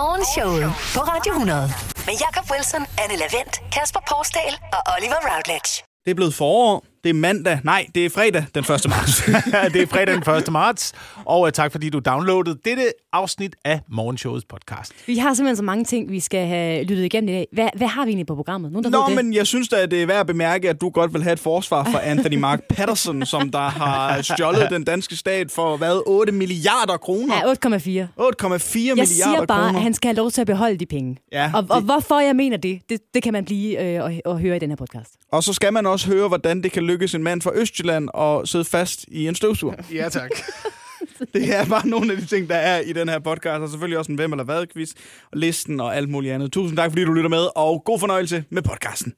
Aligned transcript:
Morgenshowet 0.00 0.70
på 0.96 1.00
Radio 1.12 1.32
100. 1.32 1.70
Med 2.08 2.14
Jakob 2.24 2.44
Wilson, 2.52 2.82
Anne 3.02 3.16
Lavendt, 3.22 3.54
Kasper 3.72 4.00
Porsdal 4.10 4.54
og 4.76 4.82
Oliver 4.94 5.20
Routledge. 5.30 5.72
Det 6.04 6.10
er 6.10 6.14
blevet 6.14 6.34
forår. 6.34 6.91
Det 7.04 7.10
er 7.10 7.14
mandag. 7.14 7.58
Nej, 7.64 7.86
det 7.94 8.06
er 8.06 8.10
fredag 8.10 8.44
den 8.54 8.60
1. 8.60 8.68
marts. 8.88 9.22
det 9.74 9.82
er 9.82 9.86
fredag 9.86 10.14
den 10.14 10.34
1. 10.36 10.52
marts, 10.52 10.92
og 11.24 11.40
uh, 11.40 11.50
tak 11.50 11.72
fordi 11.72 11.90
du 11.90 11.98
downloadede 11.98 12.58
dette 12.64 12.82
afsnit 13.12 13.56
af 13.64 13.80
Morgenshowets 13.88 14.44
podcast. 14.44 14.92
Vi 15.06 15.16
har 15.18 15.34
simpelthen 15.34 15.56
så 15.56 15.62
mange 15.62 15.84
ting, 15.84 16.10
vi 16.10 16.20
skal 16.20 16.46
have 16.46 16.84
lyttet 16.84 17.04
igennem 17.04 17.28
i 17.28 17.32
dag. 17.32 17.46
Hvad, 17.52 17.68
hvad 17.76 17.86
har 17.88 18.04
vi 18.04 18.10
egentlig 18.10 18.26
på 18.26 18.34
programmet? 18.34 18.72
Nogen, 18.72 18.84
der 18.84 19.08
Nå, 19.08 19.14
men 19.22 19.34
jeg 19.34 19.46
synes 19.46 19.68
da, 19.68 19.76
at 19.76 19.90
det 19.90 20.02
er 20.02 20.06
værd 20.06 20.20
at 20.20 20.26
bemærke, 20.26 20.68
at 20.70 20.80
du 20.80 20.88
godt 20.90 21.12
vil 21.14 21.22
have 21.22 21.32
et 21.32 21.38
forsvar 21.40 21.84
for 21.84 21.98
Anthony 21.98 22.36
Mark 22.36 22.60
Patterson, 22.74 23.26
som 23.26 23.50
der 23.50 23.58
har 23.68 24.22
stjålet 24.22 24.66
den 24.70 24.84
danske 24.84 25.16
stat 25.16 25.50
for, 25.50 25.76
hvad, 25.76 26.02
8 26.06 26.32
milliarder 26.32 26.96
kroner? 26.96 27.34
Ja, 27.34 27.40
8,4. 27.42 27.48
8,4 27.48 27.98
Jeg 27.98 28.06
milliarder 28.18 29.04
siger 29.04 29.46
bare, 29.46 29.46
kroner. 29.46 29.76
at 29.78 29.82
han 29.82 29.94
skal 29.94 30.08
have 30.08 30.16
lov 30.16 30.30
til 30.30 30.40
at 30.40 30.46
beholde 30.46 30.76
de 30.76 30.86
penge. 30.86 31.16
Ja, 31.32 31.50
og, 31.54 31.66
og 31.70 31.76
det- 31.76 31.84
hvorfor 31.84 32.20
jeg 32.20 32.36
mener 32.36 32.56
det, 32.56 32.80
det, 32.88 33.00
det 33.14 33.22
kan 33.22 33.32
man 33.32 33.44
blive 33.44 33.82
øh, 33.84 34.02
og, 34.04 34.12
og 34.24 34.38
høre 34.40 34.56
i 34.56 34.58
den 34.58 34.68
her 34.70 34.76
podcast. 34.76 35.10
Og 35.32 35.42
så 35.42 35.52
skal 35.52 35.72
man 35.72 35.86
også 35.86 36.06
høre, 36.06 36.28
hvordan 36.28 36.62
det 36.62 36.72
kan 36.72 36.82
lykkes 36.92 37.14
en 37.14 37.22
mand 37.22 37.42
fra 37.42 37.50
Østjylland 37.54 38.08
at 38.18 38.48
sidde 38.48 38.64
fast 38.64 39.04
i 39.08 39.28
en 39.28 39.34
støvsuger. 39.34 39.74
Ja, 39.94 40.08
tak. 40.08 40.30
Det 41.34 41.56
er 41.56 41.64
bare 41.66 41.86
nogle 41.88 42.12
af 42.12 42.18
de 42.18 42.26
ting, 42.26 42.48
der 42.48 42.54
er 42.56 42.80
i 42.80 42.92
den 42.92 43.08
her 43.08 43.18
podcast, 43.18 43.60
og 43.60 43.68
selvfølgelig 43.68 43.98
også 43.98 44.12
en 44.12 44.16
hvem 44.16 44.32
eller 44.32 44.44
hvad 44.44 44.66
quiz, 44.72 44.90
og 45.32 45.38
listen 45.38 45.80
og 45.80 45.96
alt 45.96 46.08
muligt 46.08 46.34
andet. 46.34 46.52
Tusind 46.52 46.76
tak, 46.76 46.90
fordi 46.90 47.04
du 47.04 47.12
lytter 47.12 47.30
med, 47.30 47.46
og 47.56 47.82
god 47.84 47.98
fornøjelse 48.00 48.44
med 48.50 48.62
podcasten. 48.62 49.12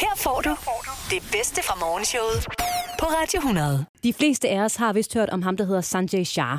Her 0.00 0.14
får 0.16 0.40
du 0.40 0.56
det 1.10 1.22
bedste 1.32 1.62
fra 1.64 1.76
Morgenshowet 1.80 2.46
på 3.00 3.06
Radio 3.06 3.38
100. 3.38 3.84
De 4.04 4.12
fleste 4.12 4.48
af 4.48 4.60
os 4.60 4.76
har 4.76 4.92
vist 4.92 5.14
hørt 5.14 5.28
om 5.30 5.42
ham, 5.42 5.56
der 5.56 5.64
hedder 5.64 5.80
Sanjay 5.80 6.24
Shah. 6.24 6.58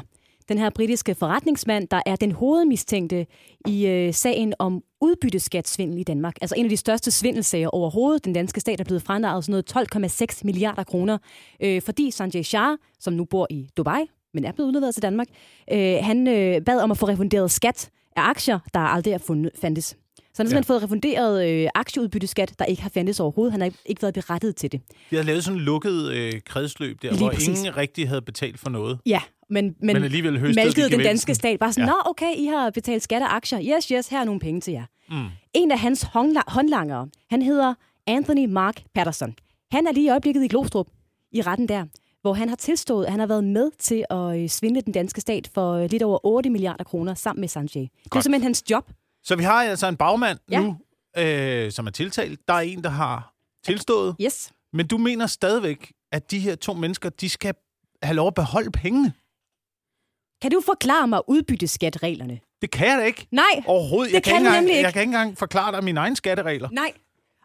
Den 0.51 0.57
her 0.57 0.69
britiske 0.69 1.15
forretningsmand, 1.15 1.87
der 1.87 2.01
er 2.05 2.15
den 2.15 2.31
hovedmistænkte 2.31 3.25
i 3.67 3.87
øh, 3.87 4.13
sagen 4.13 4.53
om 4.59 4.83
udbytteskatsvindel 5.01 5.99
i 5.99 6.03
Danmark. 6.03 6.35
Altså 6.41 6.55
en 6.57 6.65
af 6.65 6.69
de 6.69 6.77
største 6.77 7.11
svindelsager 7.11 7.67
overhovedet. 7.67 8.25
Den 8.25 8.33
danske 8.33 8.59
stat 8.59 8.79
er 8.79 8.83
blevet 8.83 9.01
franarret 9.03 9.45
sådan 9.45 9.63
noget 9.73 10.31
12,6 10.31 10.41
milliarder 10.43 10.83
kroner, 10.83 11.17
øh, 11.63 11.81
fordi 11.81 12.11
Sanjay 12.11 12.41
Shah, 12.41 12.77
som 12.99 13.13
nu 13.13 13.25
bor 13.25 13.47
i 13.49 13.69
Dubai, 13.77 14.01
men 14.33 14.45
er 14.45 14.51
blevet 14.51 14.67
udleveret 14.67 14.93
til 14.93 15.03
Danmark, 15.03 15.27
øh, 15.73 15.97
han 16.01 16.27
øh, 16.27 16.61
bad 16.61 16.79
om 16.81 16.91
at 16.91 16.97
få 16.97 17.07
refunderet 17.07 17.51
skat 17.51 17.89
af 18.15 18.21
aktier, 18.21 18.59
der 18.73 18.79
aldrig 18.79 19.13
er 19.13 19.17
fundet, 19.17 19.51
fandtes. 19.61 19.85
Så 19.85 19.95
han 20.37 20.45
har 20.45 20.49
simpelthen 20.49 20.63
fået 20.63 20.83
refunderet 20.83 21.49
øh, 21.49 21.69
aktieudbytteskat, 21.75 22.53
der 22.59 22.65
ikke 22.65 22.81
har 22.81 22.89
fandtes 22.89 23.19
overhovedet. 23.19 23.51
Han 23.51 23.61
har 23.61 23.71
ikke 23.85 24.01
været 24.01 24.13
berettiget 24.13 24.55
til 24.55 24.71
det. 24.71 24.81
De 25.09 25.15
havde 25.15 25.27
lavet 25.27 25.43
sådan 25.43 25.59
en 25.59 25.65
lukket 25.65 26.11
øh, 26.11 26.33
kredsløb 26.45 27.01
der, 27.01 27.09
Lige 27.09 27.19
hvor 27.19 27.29
præcis. 27.29 27.59
ingen 27.59 27.77
rigtig 27.77 28.07
havde 28.07 28.21
betalt 28.21 28.59
for 28.59 28.69
noget. 28.69 28.99
Ja, 29.05 29.21
men, 29.51 29.65
men, 29.65 29.93
Men 29.93 30.03
alligevel 30.03 30.55
malkede 30.55 30.89
den 30.89 30.99
danske 30.99 31.35
stat 31.35 31.59
bare 31.59 31.73
sådan, 31.73 31.87
Ja. 31.89 31.91
nå 31.91 31.95
okay, 32.05 32.35
I 32.37 32.45
har 32.45 32.69
betalt 32.69 33.03
skat 33.03 33.21
af 33.21 33.27
aktier. 33.35 33.75
Yes, 33.77 33.87
yes, 33.87 34.07
her 34.07 34.19
er 34.19 34.23
nogle 34.23 34.39
penge 34.39 34.61
til 34.61 34.71
jer. 34.73 34.85
Mm. 35.09 35.25
En 35.53 35.71
af 35.71 35.79
hans 35.79 36.03
håndla- 36.03 36.43
håndlangere, 36.51 37.07
han 37.29 37.41
hedder 37.41 37.73
Anthony 38.07 38.45
Mark 38.45 38.83
Patterson. 38.95 39.35
Han 39.71 39.87
er 39.87 39.91
lige 39.91 40.05
i 40.05 40.09
øjeblikket 40.09 40.43
i 40.43 40.47
Glostrup, 40.47 40.87
i 41.31 41.41
retten 41.41 41.67
der, 41.67 41.85
hvor 42.21 42.33
han 42.33 42.49
har 42.49 42.55
tilstået, 42.55 43.05
at 43.05 43.11
han 43.11 43.19
har 43.19 43.27
været 43.27 43.43
med 43.43 43.71
til 43.79 44.05
at 44.09 44.39
øh, 44.39 44.49
svindle 44.49 44.81
den 44.81 44.93
danske 44.93 45.21
stat 45.21 45.49
for 45.53 45.73
øh, 45.73 45.89
lidt 45.91 46.03
over 46.03 46.19
8 46.25 46.49
milliarder 46.49 46.83
kroner 46.83 47.13
sammen 47.13 47.39
med 47.41 47.47
Sanjay. 47.47 47.81
Det 47.81 47.89
er 48.05 48.09
Godt. 48.09 48.23
simpelthen 48.23 48.43
hans 48.43 48.63
job. 48.71 48.91
Så 49.23 49.35
vi 49.35 49.43
har 49.43 49.63
altså 49.63 49.87
en 49.87 49.95
bagmand 49.97 50.37
Ja. 50.51 50.61
nu, 50.61 50.77
øh, 51.17 51.71
som 51.71 51.87
er 51.87 51.91
tiltalt. 51.91 52.39
Der 52.47 52.53
er 52.53 52.59
en, 52.59 52.83
der 52.83 52.89
har 52.89 53.33
tilstået. 53.65 54.15
Yes. 54.21 54.51
Men 54.73 54.87
du 54.87 54.97
mener 54.97 55.27
stadigvæk, 55.27 55.91
at 56.11 56.31
de 56.31 56.39
her 56.39 56.55
to 56.55 56.73
mennesker, 56.73 57.09
de 57.09 57.29
skal 57.29 57.53
have 58.03 58.15
lov 58.15 58.27
at 58.27 58.33
beholde 58.33 58.71
pengene? 58.71 59.13
Kan 60.41 60.51
du 60.51 60.61
forklare 60.65 61.07
mig 61.07 61.19
udbytteskatreglerne? 61.27 62.39
Det 62.61 62.71
kan 62.71 62.87
jeg 62.87 62.97
da 62.97 63.03
ikke. 63.03 63.27
Nej, 63.31 63.43
Overhovedet. 63.65 64.09
Det 64.09 64.13
jeg 64.13 64.23
kan 64.23 64.33
ikke 64.33 64.39
du 64.43 64.45
engang, 64.47 64.61
nemlig 64.61 64.75
ikke. 64.75 64.85
Jeg 64.85 64.93
kan 64.93 65.01
ikke 65.01 65.09
engang 65.09 65.37
forklare 65.37 65.71
dig 65.75 65.83
mine 65.83 65.99
egne 65.99 66.15
skatteregler. 66.15 66.69
Nej. 66.71 66.91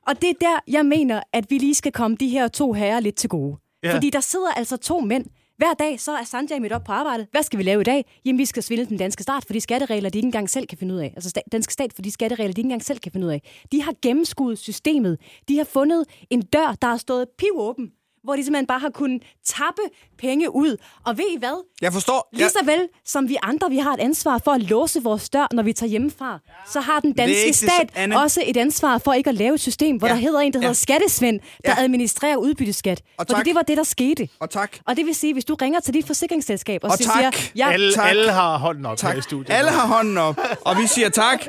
Og 0.06 0.22
det 0.22 0.30
er 0.30 0.34
der, 0.40 0.58
jeg 0.68 0.86
mener, 0.86 1.20
at 1.32 1.44
vi 1.50 1.58
lige 1.58 1.74
skal 1.74 1.92
komme 1.92 2.16
de 2.16 2.28
her 2.28 2.48
to 2.48 2.72
herrer 2.72 3.00
lidt 3.00 3.14
til 3.16 3.28
gode. 3.30 3.56
Ja. 3.82 3.94
Fordi 3.94 4.10
der 4.10 4.20
sidder 4.20 4.50
altså 4.56 4.76
to 4.76 5.00
mænd. 5.00 5.24
Hver 5.56 5.74
dag 5.78 6.00
så 6.00 6.12
er 6.12 6.24
Sanjay 6.24 6.58
midt 6.58 6.72
op 6.72 6.84
på 6.84 6.92
arbejde. 6.92 7.26
Hvad 7.30 7.42
skal 7.42 7.58
vi 7.58 7.62
lave 7.62 7.80
i 7.80 7.84
dag? 7.84 8.04
Jamen, 8.24 8.38
vi 8.38 8.44
skal 8.44 8.62
svindle 8.62 8.86
den 8.86 8.96
danske 8.96 9.22
stat 9.22 9.44
for 9.46 9.52
de 9.52 9.60
skatteregler, 9.60 10.10
de 10.10 10.18
ikke 10.18 10.26
engang 10.26 10.50
selv 10.50 10.66
kan 10.66 10.78
finde 10.78 10.94
ud 10.94 10.98
af. 11.00 11.12
Altså 11.16 11.28
sta- 11.38 11.48
danske 11.52 11.72
stat 11.72 11.92
for 11.94 12.02
de 12.02 12.10
skatteregler, 12.10 12.52
de 12.52 12.60
ikke 12.60 12.66
engang 12.66 12.84
selv 12.84 12.98
kan 12.98 13.12
finde 13.12 13.26
ud 13.26 13.32
af. 13.32 13.42
De 13.72 13.82
har 13.82 13.94
gennemskuet 14.02 14.58
systemet. 14.58 15.18
De 15.48 15.56
har 15.56 15.64
fundet 15.64 16.04
en 16.30 16.42
dør, 16.42 16.76
der 16.82 16.88
har 16.88 16.96
stået 16.96 17.26
pivåben, 17.38 17.90
hvor 18.26 18.36
de 18.36 18.44
simpelthen 18.44 18.66
bare 18.66 18.78
har 18.78 18.90
kunnet 18.90 19.22
tappe 19.44 19.82
penge 20.18 20.54
ud. 20.54 20.76
Og 21.04 21.18
ved 21.18 21.24
I 21.34 21.38
hvad? 21.38 21.64
Jeg 21.82 21.92
forstår. 21.92 22.28
Lige 22.32 22.48
så 22.48 22.58
vel 22.64 22.88
som 23.04 23.28
vi 23.28 23.36
andre, 23.42 23.70
vi 23.70 23.78
har 23.78 23.92
et 23.94 24.00
ansvar 24.00 24.40
for 24.44 24.50
at 24.50 24.62
låse 24.62 25.02
vores 25.02 25.28
dør, 25.30 25.46
når 25.52 25.62
vi 25.62 25.72
tager 25.72 25.90
hjemmefra, 25.90 26.38
så 26.72 26.80
har 26.80 27.00
den 27.00 27.12
danske 27.12 27.46
det, 27.46 27.54
stat 27.56 27.90
Anne. 27.94 28.20
også 28.20 28.42
et 28.46 28.56
ansvar 28.56 28.98
for 28.98 29.12
ikke 29.12 29.30
at 29.30 29.34
lave 29.36 29.54
et 29.54 29.60
system, 29.60 29.96
hvor 29.96 30.08
Ja. 30.08 30.12
der 30.14 30.20
hedder 30.20 30.40
en, 30.40 30.52
der 30.52 30.58
hedder 30.58 30.68
Ja. 30.68 30.74
skattesvend, 30.74 31.40
der 31.66 31.74
Ja. 31.78 31.82
administrerer 31.82 32.36
udbytteskat. 32.36 33.00
Og 33.18 33.26
Fordi 33.28 33.32
tak. 33.38 33.44
det 33.44 33.54
var 33.54 33.62
det, 33.62 33.76
der 33.76 33.82
skete. 33.82 34.28
Og 34.40 34.50
tak. 34.50 34.76
Og 34.86 34.96
det 34.96 35.06
vil 35.06 35.14
sige, 35.14 35.32
hvis 35.32 35.44
du 35.44 35.54
ringer 35.54 35.80
til 35.80 35.94
dit 35.94 36.06
forsikringsselskab 36.06 36.84
og, 36.84 36.90
Og 36.90 36.98
så 36.98 37.04
tak. 37.04 37.34
siger, 37.34 37.50
ja, 37.56 37.72
alle, 37.72 37.92
tak. 37.92 38.08
alle 38.10 38.32
har 38.32 38.58
hånden 38.58 38.86
op 38.86 39.00
her 39.00 39.10
i 39.10 39.14
Tak. 39.14 39.22
studiet. 39.22 39.50
Alle 39.56 39.70
har 39.70 39.86
hånden 39.86 40.18
op, 40.18 40.38
og 40.60 40.78
vi 40.78 40.86
siger 40.86 41.08
tak. 41.08 41.46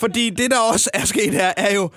Fordi 0.00 0.30
det, 0.30 0.50
der 0.50 0.58
også 0.72 0.90
er 0.94 1.04
sket 1.04 1.30
her, 1.34 1.52
er 1.56 1.74
jo, 1.74 1.90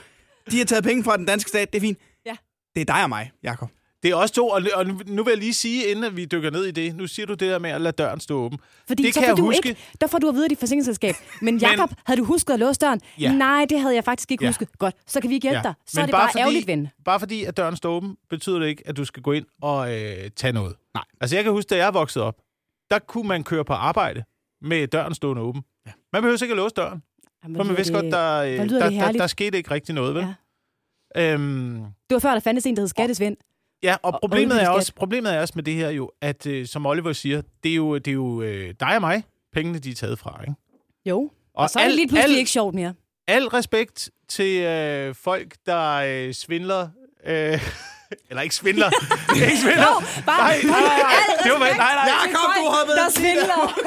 de 0.51 0.57
har 0.57 0.65
taget 0.65 0.83
penge 0.83 1.03
fra 1.03 1.17
den 1.17 1.25
danske 1.25 1.49
stat. 1.49 1.73
Det 1.73 1.77
er 1.77 1.81
fint. 1.81 1.97
Ja. 2.25 2.35
Det 2.75 2.81
er 2.81 2.85
dig 2.93 3.03
og 3.03 3.09
mig, 3.09 3.31
Jakob. 3.43 3.69
Det 4.03 4.11
er 4.11 4.15
også 4.15 4.33
to, 4.35 4.47
og, 4.47 4.61
og 4.75 4.85
nu- 4.87 5.23
vil 5.23 5.31
jeg 5.31 5.37
lige 5.37 5.53
sige, 5.53 5.85
inden 5.91 6.15
vi 6.17 6.25
dykker 6.25 6.49
ned 6.51 6.65
i 6.65 6.71
det, 6.71 6.95
nu 6.95 7.07
siger 7.07 7.25
du 7.25 7.33
det 7.33 7.39
der 7.51 7.59
med 7.59 7.69
at 7.69 7.81
lade 7.81 7.91
døren 7.91 8.19
stå 8.19 8.37
åben. 8.39 8.59
fordi 8.87 9.03
det 9.03 9.13
så 9.13 9.19
kan 9.19 9.25
får 9.27 9.31
jeg 9.31 9.37
du 9.37 9.41
huske. 9.45 9.69
ikke, 9.69 9.81
der 10.01 10.07
får 10.07 10.17
du 10.19 10.29
at 10.29 10.35
vide 10.35 10.45
af 10.45 10.49
dit 10.49 10.59
forsikringsselskab. 10.59 11.15
Men 11.41 11.57
Jakob, 11.57 11.89
havde 12.05 12.19
du 12.19 12.25
husket 12.25 12.53
at 12.53 12.59
låse 12.59 12.79
døren? 12.79 13.01
Ja. 13.19 13.31
Nej, 13.33 13.65
det 13.69 13.79
havde 13.81 13.95
jeg 13.95 14.03
faktisk 14.03 14.31
ikke 14.31 14.43
Ja. 14.43 14.49
husket. 14.49 14.69
Godt, 14.79 14.95
så 15.07 15.21
kan 15.21 15.29
vi 15.29 15.39
hjælpe 15.43 15.59
dig. 15.63 15.73
Så 15.85 15.91
Men 15.95 16.01
er 16.01 16.05
det 16.05 16.11
bare, 16.13 16.29
ærgerligt, 16.41 16.63
fordi, 16.63 16.71
ven. 16.71 16.87
Bare 17.05 17.19
fordi, 17.19 17.43
at 17.43 17.57
døren 17.57 17.75
står 17.75 17.91
åben, 17.91 18.17
betyder 18.29 18.59
det 18.59 18.67
ikke, 18.67 18.83
at 18.87 18.97
du 18.97 19.05
skal 19.05 19.23
gå 19.23 19.31
ind 19.31 19.45
og 19.61 19.93
øh, 19.95 20.29
tage 20.35 20.53
noget. 20.53 20.75
Nej. 20.93 21.03
Altså, 21.21 21.35
jeg 21.35 21.43
kan 21.43 21.53
huske, 21.53 21.69
da 21.69 21.75
jeg 21.77 21.93
voksede 21.93 22.25
op, 22.25 22.35
der 22.91 22.99
kunne 22.99 23.27
man 23.27 23.43
køre 23.43 23.65
på 23.65 23.73
arbejde 23.73 24.23
med 24.61 24.87
døren 24.87 25.15
stående 25.15 25.41
åben. 25.41 25.61
Ja. 25.85 25.91
Man 26.13 26.21
behøver 26.21 26.43
ikke 26.43 26.51
at 26.53 26.57
låse 26.57 26.75
døren, 26.75 27.01
Jamen, 27.43 27.55
for 27.57 27.63
man 27.63 27.77
vidste 27.77 27.93
det- 27.93 28.01
godt, 28.01 28.13
der, 28.13 28.37
øh, 28.37 28.57
der, 28.57 28.65
der, 28.79 28.89
herligt. 28.89 29.19
der 29.21 29.27
skete 29.27 29.57
ikke 29.57 29.71
rigtig 29.71 29.95
noget, 29.95 30.15
vel? 30.15 30.27
Ja. 31.15 31.33
Øhm, 31.33 31.73
Det 32.09 32.13
var 32.15 32.19
før, 32.19 32.31
der 32.31 32.39
fandtes 32.39 32.65
en, 32.65 32.75
der 32.75 32.81
hed 32.81 32.87
Skattesvend. 32.87 33.37
Ja, 33.83 33.95
og 34.03 34.19
problemet 34.19 34.57
og 34.59 34.63
er, 34.63 34.69
også, 34.69 34.93
problemet 34.95 35.35
er 35.35 35.41
også 35.41 35.53
med 35.55 35.63
det 35.63 35.73
her 35.73 35.89
jo, 35.89 36.11
at 36.21 36.45
øh, 36.47 36.67
som 36.67 36.85
Oliver 36.85 37.13
siger, 37.13 37.41
det 37.63 37.71
er 37.71 37.75
jo, 37.75 37.97
det 37.97 38.07
er 38.07 38.13
jo 38.15 38.41
øh, 38.41 38.73
dig 38.79 38.95
og 38.95 39.01
mig, 39.01 39.23
pengene 39.53 39.79
de 39.79 39.89
er 39.91 39.95
taget 39.95 40.19
fra, 40.19 40.41
ikke? 40.41 40.53
Jo. 41.05 41.19
Og, 41.19 41.31
Og 41.53 41.69
så 41.69 41.79
er 41.79 41.83
det 41.83 41.89
al- 41.89 41.95
lige 41.95 42.07
pludselig 42.07 42.33
al- 42.33 42.39
ikke 42.39 42.51
sjovt 42.51 42.75
mere. 42.75 42.93
Al 43.27 43.47
respekt 43.47 44.09
til 44.27 44.61
øh, 44.61 45.15
folk, 45.15 45.55
der 45.65 45.93
øh, 46.27 46.33
svindler. 46.33 46.89
Øh, 47.25 47.59
eller 48.29 48.41
ikke 48.41 48.55
svindler. 48.55 48.89
ikke 49.35 49.57
svindler. 49.57 50.03
Bare, 50.25 50.37
Nej, 50.37 50.59
nej, 50.63 50.81
nej. 50.81 51.13
Det 51.43 51.51
var, 51.51 51.59
nej, 51.59 51.75
nej. 51.77 52.09
Jakob, 52.09 52.49
du 52.57 52.69
har 52.69 52.85
der 52.87 52.95
været 52.95 53.13
svindler. 53.13 53.79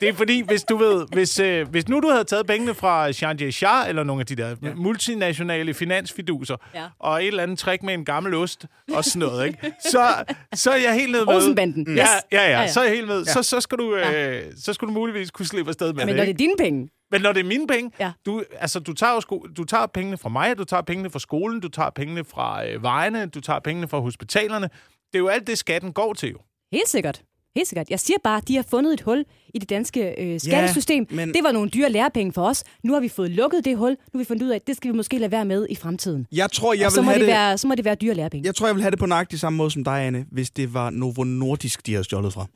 Det 0.00 0.08
er 0.08 0.12
fordi, 0.14 0.40
hvis 0.40 0.62
du 0.62 0.76
ved, 0.76 1.06
hvis, 1.12 1.38
øh, 1.38 1.68
hvis 1.68 1.88
nu 1.88 2.00
du 2.00 2.08
havde 2.10 2.24
taget 2.24 2.46
pengene 2.46 2.74
fra 2.74 3.12
Sanjay 3.12 3.50
Shah, 3.50 3.88
eller 3.88 4.02
nogle 4.02 4.20
af 4.20 4.26
de 4.26 4.36
der 4.36 4.48
ja. 4.62 4.74
multinationale 4.76 5.74
finansfiduser, 5.74 6.56
Ja. 6.74 6.84
og 6.98 7.22
et 7.22 7.28
eller 7.28 7.42
andet 7.42 7.58
træk 7.58 7.82
med 7.82 7.94
en 7.94 8.04
gammel 8.04 8.34
ost 8.34 8.64
og 8.94 9.04
sådan 9.04 9.28
noget, 9.28 9.46
ikke? 9.46 9.72
Så, 9.90 10.14
så 10.54 10.70
er 10.70 10.76
jeg 10.76 10.94
helt 10.94 11.12
ned 11.12 11.24
med... 11.26 11.34
Olsenbanden. 11.34 11.96
Ja, 11.96 12.02
Yes. 12.02 12.08
ja, 12.32 12.42
ja, 12.42 12.50
Ja, 12.50 12.60
ja. 12.60 12.68
så 12.72 12.80
er 12.80 12.84
jeg 12.84 12.94
helt 12.94 13.06
med. 13.06 13.24
Så, 13.24 13.42
så, 13.42 13.60
skal 13.60 13.78
du, 13.78 13.94
øh, 13.96 14.42
så 14.64 14.72
skal 14.72 14.88
du 14.88 14.92
muligvis 14.92 15.30
kunne 15.30 15.46
slippe 15.46 15.68
afsted 15.68 15.86
med 15.92 15.94
Men 15.94 16.08
det, 16.08 16.16
når 16.16 16.24
det 16.24 16.32
er 16.32 16.36
dine 16.36 16.54
penge, 16.58 16.88
Men 17.10 17.20
når 17.20 17.32
det 17.32 17.40
er 17.40 17.44
mine 17.44 17.66
penge, 17.66 17.90
Ja. 18.00 18.12
du, 18.26 18.44
altså, 18.58 18.80
du, 18.80 18.92
tager 18.92 19.20
sko- 19.20 19.46
du 19.56 19.64
tager 19.64 19.86
pengene 19.86 20.16
fra 20.18 20.28
mig, 20.28 20.58
du 20.58 20.64
tager 20.64 20.82
pengene 20.82 21.10
fra 21.10 21.18
skolen, 21.18 21.60
du 21.60 21.68
tager 21.68 21.90
pengene 21.90 22.24
fra 22.24 22.66
øh, 22.66 22.82
vejene, 22.82 23.26
du 23.26 23.40
tager 23.40 23.60
pengene 23.60 23.88
fra 23.88 24.00
hospitalerne. 24.00 24.66
Det 25.12 25.14
er 25.14 25.18
jo 25.18 25.28
alt 25.28 25.46
det, 25.46 25.58
skatten 25.58 25.92
går 25.92 26.12
til 26.14 26.30
jo. 26.30 26.38
helt 26.72 26.88
sikkert. 26.88 27.22
Helt 27.56 27.68
sikkert. 27.68 27.90
Jeg 27.90 28.00
siger 28.00 28.16
bare, 28.24 28.36
at 28.36 28.48
de 28.48 28.56
har 28.56 28.62
fundet 28.62 28.92
et 28.92 29.00
hul 29.00 29.24
i 29.54 29.58
det 29.58 29.70
danske 29.70 30.14
øh, 30.22 30.40
skattesystem. 30.40 31.06
men- 31.10 31.34
Det 31.34 31.40
var 31.44 31.52
nogle 31.52 31.70
dyre 31.70 31.90
lærepenge 31.90 32.32
for 32.32 32.46
os. 32.46 32.64
Nu 32.84 32.92
har 32.92 33.00
vi 33.00 33.08
fået 33.08 33.30
lukket 33.30 33.64
det 33.64 33.76
hul. 33.76 33.90
Nu 33.90 33.96
har 34.12 34.18
vi 34.18 34.24
fundet 34.24 34.42
ud 34.46 34.50
af, 34.50 34.56
at 34.56 34.66
det 34.66 34.76
skal 34.76 34.92
vi 34.92 34.96
måske 34.96 35.18
lade 35.18 35.30
være 35.32 35.44
med 35.44 35.66
i 35.70 35.74
fremtiden. 35.76 36.26
Jeg 36.32 36.50
tror, 36.52 36.74
jeg 36.74 36.86
Og 36.86 36.92
så 36.92 37.00
vil 37.00 37.04
må, 37.04 37.10
have 37.10 37.20
det 37.20 37.26
være, 37.26 37.58
så 37.58 37.66
må 37.66 37.74
det 37.74 37.84
være 37.84 37.94
dyre 37.94 38.14
lærepenge. 38.14 38.46
Jeg 38.46 38.54
tror, 38.54 38.66
jeg 38.66 38.74
vil 38.74 38.82
have 38.82 38.90
det 38.90 38.98
på 38.98 39.06
nøjagtig 39.06 39.40
samme 39.40 39.56
måde 39.56 39.70
som 39.70 39.84
dig, 39.84 39.92
Anne, 40.06 40.26
hvis 40.32 40.50
det 40.50 40.74
var 40.74 40.90
Novo 40.90 41.24
Nordisk, 41.24 41.86
de 41.86 41.92
havde 41.92 42.04
stjålet 42.04 42.32
fra. 42.32 42.46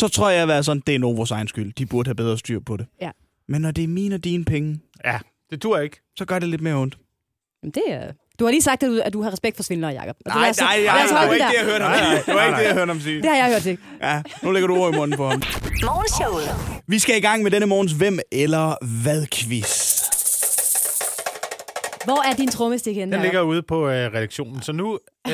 Så 0.00 0.08
tror 0.08 0.30
jeg, 0.30 0.42
at 0.42 0.48
være 0.48 0.62
sådan, 0.62 0.82
det 0.86 0.94
er 0.94 0.98
Novos 0.98 1.30
egen 1.30 1.48
skyld. 1.48 1.72
De 1.72 1.86
burde 1.86 2.08
have 2.08 2.14
bedre 2.14 2.38
styr 2.38 2.60
på 2.60 2.76
det. 2.76 2.86
Ja. 3.00 3.10
Men 3.48 3.60
når 3.62 3.70
det 3.70 3.84
er 3.84 3.88
mine 3.88 4.14
og 4.14 4.24
dine 4.24 4.44
penge, 4.44 4.80
Ja, 5.04 5.18
det 5.50 5.62
dur 5.62 5.78
ikke. 5.78 6.00
så 6.18 6.24
gør 6.24 6.38
det 6.38 6.48
lidt 6.48 6.60
mere 6.62 6.74
ondt. 6.74 6.98
Jamen, 7.62 7.72
det 7.74 7.82
er... 7.88 8.12
Du 8.38 8.44
har 8.44 8.50
lige 8.50 8.62
sagt, 8.62 8.82
at 8.82 8.88
du, 8.90 9.00
at 9.04 9.12
du 9.12 9.22
har 9.22 9.32
respekt 9.32 9.56
for 9.56 9.62
svindlere, 9.62 9.90
Jacob. 9.90 10.16
Og 10.26 10.32
det 10.32 10.34
Nej, 10.34 10.50
os- 10.50 10.60
nej, 10.60 10.76
lad 10.76 10.84
nej, 10.86 11.02
os 11.02 11.08
det 11.08 11.16
var 11.16 11.22
ikke 11.32 11.46
det, 11.46 11.54
jeg 11.58 11.64
hørte 11.64 11.84
ham 11.84 11.94
sige. 11.98 12.22
Det 12.26 12.34
var 12.34 12.46
ikke 12.46 12.58
det, 12.58 12.64
jeg 12.64 12.74
hørte 12.74 12.90
ham 12.90 13.00
sige. 13.00 13.16
Det 13.22 13.30
har 13.30 13.36
jeg 13.36 13.52
hørt 13.52 13.62
til. 13.62 13.78
Ja, 14.02 14.22
nu 14.42 14.50
lægger 14.50 14.66
du 14.66 14.76
ord 14.76 14.94
i 14.94 14.96
munden 14.96 15.16
på 15.16 15.28
ham. 15.28 15.42
Morgenshowet. 15.84 16.82
Vi 16.88 16.98
skal 16.98 17.16
i 17.16 17.20
gang 17.20 17.42
med 17.42 17.50
denne 17.50 17.66
morgens 17.66 17.92
Hvem 17.92 18.18
eller 18.32 18.74
Hvad-quiz. 19.02 19.94
Hvor 22.04 22.28
er 22.30 22.34
din 22.34 22.48
trommestik 22.48 22.96
henne? 22.96 23.12
Den 23.12 23.20
Jacob? 23.20 23.24
ligger 23.24 23.40
ude 23.42 23.62
på 23.62 23.88
øh, 23.88 23.92
redaktionen, 24.14 24.62
så 24.62 24.72
nu 24.72 24.92
øh, 25.28 25.32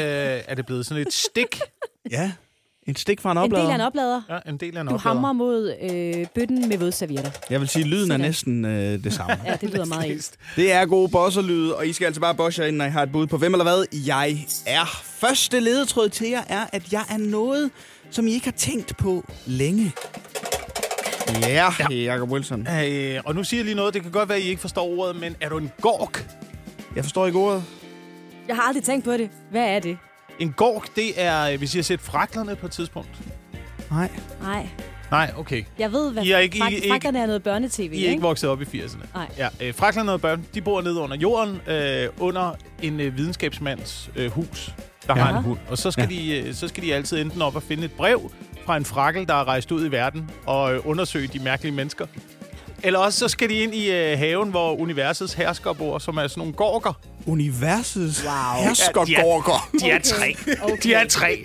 er 0.49 0.55
det 0.55 0.67
blevet 0.67 0.87
sådan 0.87 1.07
et 1.07 1.13
stik. 1.13 1.61
Ja. 2.11 2.33
En 2.87 2.97
stik 2.97 3.21
fra 3.21 3.33
en 3.33 3.39
En 3.39 3.43
del 3.45 3.53
oplader. 3.53 3.71
af 3.71 3.75
en 3.75 3.81
oplader. 3.81 4.23
Ja, 4.31 4.51
en 4.51 4.57
del 4.57 4.77
af 4.77 4.81
en 4.81 4.87
Du 4.87 4.95
oplader. 4.95 5.15
hamrer 5.17 5.33
mod 5.33 5.75
øh, 5.83 6.27
bøtten 6.35 6.69
med 6.69 6.79
vådservietter. 6.79 7.31
Jeg 7.51 7.61
vil 7.61 7.69
sige, 7.69 7.85
lyden 7.85 8.11
er 8.11 8.15
Sådan. 8.15 8.21
næsten 8.21 8.65
øh, 8.65 9.05
det 9.05 9.13
samme. 9.13 9.37
Ja, 9.47 9.57
det 9.61 9.71
lyder 9.71 9.85
meget 9.85 10.13
ens. 10.13 10.33
Det 10.57 10.73
er 10.73 10.87
gode 10.87 11.09
bosserlyde, 11.09 11.77
og 11.77 11.87
I 11.87 11.93
skal 11.93 12.07
altså 12.07 12.21
bare 12.21 12.35
bosse 12.35 12.63
jer 12.63 12.69
ind, 12.69 12.77
når 12.77 12.85
I 12.85 12.91
har 12.91 13.03
et 13.03 13.13
bud 13.13 13.27
på 13.27 13.37
hvem 13.39 13.55
eller 13.55 13.65
hvad 13.65 13.85
jeg 14.07 14.47
er. 14.67 14.85
Første 15.05 15.61
ledetråd 15.61 16.09
til 16.09 16.29
jer 16.29 16.43
er, 16.49 16.67
at 16.73 16.93
jeg 16.93 17.03
er 17.11 17.17
noget, 17.19 17.71
som 18.11 18.27
I 18.27 18.33
ikke 18.33 18.47
har 18.47 18.53
tænkt 18.53 18.97
på 18.97 19.25
længe. 19.47 19.93
Ja, 21.43 21.73
ja. 21.91 21.95
Jacob 21.95 22.31
Wilson. 22.31 22.67
Øh, 22.85 23.21
og 23.25 23.35
nu 23.35 23.45
siger 23.45 23.59
jeg 23.59 23.65
lige 23.65 23.75
noget. 23.77 23.95
Det 23.95 24.03
kan 24.03 24.11
godt 24.11 24.29
være, 24.29 24.39
at 24.39 24.45
I 24.45 24.49
ikke 24.49 24.61
forstår 24.61 24.99
ordet, 24.99 25.17
men 25.21 25.37
er 25.41 25.49
du 25.49 25.59
en 25.59 25.71
gork? 25.81 26.27
Jeg 26.97 27.05
forstår 27.05 27.27
ikke 27.27 27.39
ordet. 27.39 27.65
Jeg 28.49 28.57
har 28.57 28.63
aldrig 28.63 28.85
tænkt 28.85 29.05
på 29.05 29.13
det. 29.13 29.31
Hvad 29.51 29.63
er 29.69 29.79
det? 29.79 29.99
En 30.41 30.53
gork, 30.53 30.97
det 30.97 31.13
er, 31.23 31.43
øh, 31.53 31.59
hvis 31.59 31.75
I 31.75 31.79
har 31.79 31.83
set 31.83 32.01
fraklerne 32.01 32.57
på 32.57 32.67
et 32.67 32.73
tidspunkt. 32.73 33.09
Nej. 33.91 34.11
Nej. 34.43 34.69
Nej, 35.11 35.33
okay. 35.37 35.65
Jeg 35.79 35.93
ved, 35.93 36.13
hvad 36.13 36.23
I 36.25 36.31
er 36.31 36.39
ikke- 36.39 36.57
I- 36.57 36.61
frak- 36.61 36.73
ikke- 36.73 36.89
frakkerne 36.89 37.19
er 37.19 37.27
noget 37.27 37.43
børnetv, 37.43 37.93
I 37.93 38.05
er 38.07 38.11
ikke 38.11 38.23
vokset 38.23 38.51
op 38.51 38.63
i 38.63 38.65
80'erne. 38.65 39.07
Nej. 39.15 39.27
Ja, 39.39 39.49
øh, 39.61 39.75
fraklerne 39.75 40.13
og 40.13 40.21
børn, 40.21 40.45
de 40.55 40.61
bor 40.61 40.83
nede 40.83 41.01
under 41.01 41.17
jorden, 41.17 41.61
øh, 41.67 42.09
under 42.19 42.53
en 42.83 43.01
øh, 43.01 43.17
videnskabsmands 43.17 44.11
øh, 44.17 44.31
hus, 44.31 44.75
der 45.07 45.17
Ja. 45.17 45.23
har 45.23 45.37
en 45.39 45.45
hund. 45.45 45.59
Og 45.69 45.79
så 45.79 45.91
skal, 45.91 46.09
ja. 46.11 46.17
de, 46.17 46.39
øh, 46.49 46.55
så 46.55 46.69
skal 46.69 46.83
de 46.83 46.95
altid 46.95 47.21
enten 47.21 47.43
op 47.43 47.57
og 47.57 47.63
finde 47.63 47.85
et 47.85 47.93
brev 47.93 48.33
fra 48.67 48.77
en 48.77 48.85
frakkel, 48.85 49.27
der 49.29 49.35
er 49.35 49.45
rejst 49.49 49.73
ud 49.73 49.87
i 49.87 49.91
verden, 49.91 50.31
og 50.47 50.75
øh, 50.75 50.81
undersøge 50.87 51.27
de 51.27 51.39
mærkelige 51.39 51.73
mennesker. 51.75 52.07
Eller 52.83 52.99
også 52.99 53.19
så 53.19 53.29
skal 53.29 53.49
de 53.49 53.55
ind 53.55 53.75
i 53.75 53.91
øh, 53.91 54.19
haven, 54.19 54.51
hvor 54.51 54.75
universets 54.75 55.33
hersker 55.35 55.73
bor, 55.73 55.99
som 55.99 56.17
er 56.17 56.27
sådan 56.29 56.41
nogle 56.41 56.53
gorker. 56.55 56.93
Universets 57.27 58.25
wow. 58.25 58.33
Ja, 58.33 58.39
de 58.59 58.63
er- 58.63 58.67
herskergorker. 58.67 59.69
De 59.81 59.91
er 59.91 59.95
Okay. 59.97 60.03
tre. 60.05 60.37
Okay. 60.63 60.77
De 60.83 60.95
er 60.95 61.09
tre. 61.09 61.45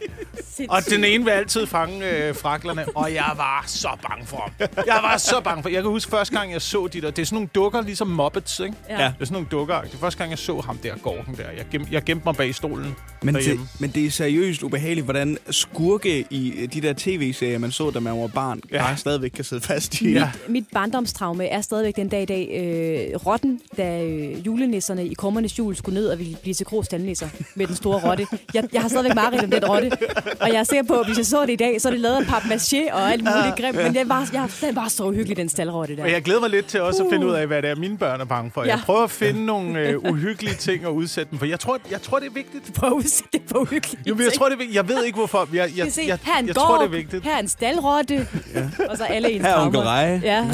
Sindssygt. 0.57 0.72
Og 0.72 0.81
den 0.90 1.04
ene 1.04 1.24
vil 1.24 1.31
altid 1.31 1.68
fange 1.68 2.10
øh, 2.10 2.36
fraklerne, 2.36 2.86
og 2.96 3.13
jeg 3.13 3.31
var 3.36 3.63
så 3.68 3.90
bange 4.10 4.25
for 4.25 4.38
ham. 4.38 4.69
Jeg 4.86 5.00
var 5.04 5.18
så 5.18 5.42
bange 5.44 5.63
for 5.63 5.69
Jeg 5.69 5.81
kan 5.81 5.92
huske 5.92 6.12
første 6.12 6.38
gang, 6.38 6.52
jeg 6.52 6.62
så 6.62 6.88
de 6.94 7.02
der. 7.02 7.12
Det 7.12 7.22
er 7.22 7.25
sådan 7.25 7.36
nogle 7.36 7.50
dukker, 7.56 7.81
ligesom 7.81 8.07
Muppets, 8.07 8.60
ikke? 8.60 8.75
Ja. 8.90 9.02
Ja. 9.02 9.06
Det 9.06 9.13
er 9.22 9.25
sådan 9.25 9.34
nogle 9.34 9.48
dukker. 9.52 9.81
Det 9.81 9.94
er 9.94 9.98
første 9.98 10.18
gang, 10.18 10.30
jeg 10.31 10.40
så 10.40 10.60
ham 10.60 10.78
der, 10.78 10.96
gorken 10.98 11.36
der. 11.38 11.44
Jeg, 11.57 11.66
gem, 11.72 11.88
jeg 11.92 12.04
gemte 12.04 12.25
mig 12.25 12.36
bag 12.36 12.56
stolen 12.56 12.96
Men, 13.24 13.36
det, 13.36 13.60
men 13.80 13.90
det 13.90 14.06
er 14.06 14.12
seriøst 14.12 14.63
ubehageligt, 14.63 15.06
hvordan 15.06 15.38
skurke 15.50 16.25
i 16.30 16.52
øh, 16.52 16.74
de 16.74 16.81
der 16.81 16.94
tv-serier, 16.98 17.58
man 17.58 17.72
så, 17.72 17.90
da 17.90 18.00
man 18.00 18.22
var 18.22 18.28
barn, 18.28 18.62
ja. 18.72 18.84
Bare 18.84 18.98
stadigvæk 18.98 19.30
kan 19.30 19.44
sidde 19.44 19.62
fast 19.62 20.01
i. 20.01 20.13
Ja. 20.13 20.31
Mit 20.48 20.66
barndomstraume 20.74 21.46
er 21.46 21.62
stadigvæk 21.62 21.96
den 21.96 22.10
dag 22.10 22.22
i 22.22 22.25
dag. 22.25 22.50
Øh, 23.13 23.25
rotten, 23.25 23.62
da 23.78 24.04
øh, 24.04 24.46
julenisserne 24.46 25.08
i 25.08 25.13
Kummernes 25.13 25.60
Jul 25.60 25.75
skulle 25.75 26.00
ned 26.00 26.08
og 26.08 26.19
ville 26.19 26.36
blive 26.42 26.54
til 26.54 26.66
Tandnisser 26.90 27.28
med 27.56 27.68
den 27.68 27.75
store 27.75 28.10
rotte. 28.10 28.28
Jeg, 28.54 28.63
jeg 28.74 28.81
har 28.81 28.90
stadigvæk 28.90 29.16
mareridt 29.16 29.44
om 29.44 29.51
den 29.51 29.66
rotte. 29.66 29.92
Og 30.45 30.53
jeg 30.53 30.59
er 30.59 30.63
sikker 30.63 30.83
på, 30.83 30.94
at 31.00 31.06
hvis 31.06 31.18
jeg 31.18 31.25
så 31.25 31.42
det 31.42 31.50
i 31.50 31.56
dag, 31.56 31.81
så 31.81 31.88
er 31.88 31.92
det 31.92 32.00
lavet 32.01 32.15
af 32.15 32.21
papmaché 32.21 32.94
og 32.94 33.12
alt 33.12 33.24
muligt 33.24 33.56
grimt. 33.59 33.77
Men 33.83 33.94
det 33.95 34.09
var, 34.09 34.30
jeg, 34.33 34.50
den 34.62 34.75
var 34.75 34.88
så 34.88 35.03
uhyggelig, 35.03 35.38
den 35.38 35.50
staldrotte 35.50 35.95
der. 35.95 36.03
Men 36.03 36.12
jeg 36.12 36.21
glæder 36.21 36.39
mig 36.39 36.50
lidt 36.50 36.65
til 36.65 36.81
også 36.81 37.03
at 37.03 37.09
finde 37.12 37.25
ud 37.27 37.33
af, 37.33 37.47
hvad 37.47 37.62
det 37.62 37.69
er, 37.69 37.75
mine 37.75 37.97
børn 37.97 38.21
er 38.21 38.25
bange 38.25 38.51
for. 38.53 38.63
Jeg 38.63 38.69
Ja. 38.75 38.80
prøver 38.86 39.03
at 39.03 39.12
finde 39.12 39.45
nogle 39.53 39.80
øh, 39.80 40.00
uhyggelige 40.12 40.56
ting 40.56 40.83
at 40.83 40.89
udsætte 40.89 41.31
dem 41.31 41.39
for. 41.39 41.45
Jeg 41.45 41.59
tror, 41.59 41.77
jeg 41.92 42.01
tror 42.01 42.19
det 42.19 42.27
er 42.27 42.31
vigtigt. 42.33 42.74
Prøv 42.74 42.89
at 42.89 42.94
udsætte 42.94 43.30
det 43.33 43.42
for 43.51 43.59
uhyggeligt. 43.59 44.07
Jo, 44.07 44.15
men 44.15 44.24
jeg 44.24 44.33
tror, 44.33 44.45
det 44.45 44.53
er 44.53 44.57
vigtigt. 44.57 44.75
Jeg 44.75 44.88
ved 44.88 45.03
ikke, 45.03 45.15
hvorfor. 45.18 45.47
Jeg, 45.53 45.69
jeg, 45.69 45.77
Jeg, 45.86 45.94
se, 45.94 46.01
jeg, 46.07 46.18
her 46.24 46.33
er 46.33 46.39
en 46.39 46.48
jeg 46.48 46.56
gorg, 46.56 46.65
tror, 46.65 46.77
det 46.77 46.86
er 46.86 46.89
vigtigt. 46.98 47.24
her 47.24 47.36
er 47.36 47.39
en 47.39 47.48
staldrotte, 47.48 48.27
ja. 48.56 48.69
og 48.89 48.98
så 48.98 49.03
alle 49.03 49.31
ens 49.31 49.45
Her 49.45 49.53
er 49.53 49.62
onkel. 49.65 49.80
Reje. 49.80 50.21
Ja. 50.24 50.39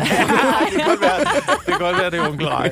Det 0.72 0.78
kan 0.78 0.86
godt 0.88 1.02
være, 1.02 1.20
det, 1.20 1.66
kan 1.66 1.80
godt 1.80 1.98
være, 1.98 2.10
det 2.12 2.20
er 2.20 2.28
onkel 2.30 2.48
Rej. 2.48 2.72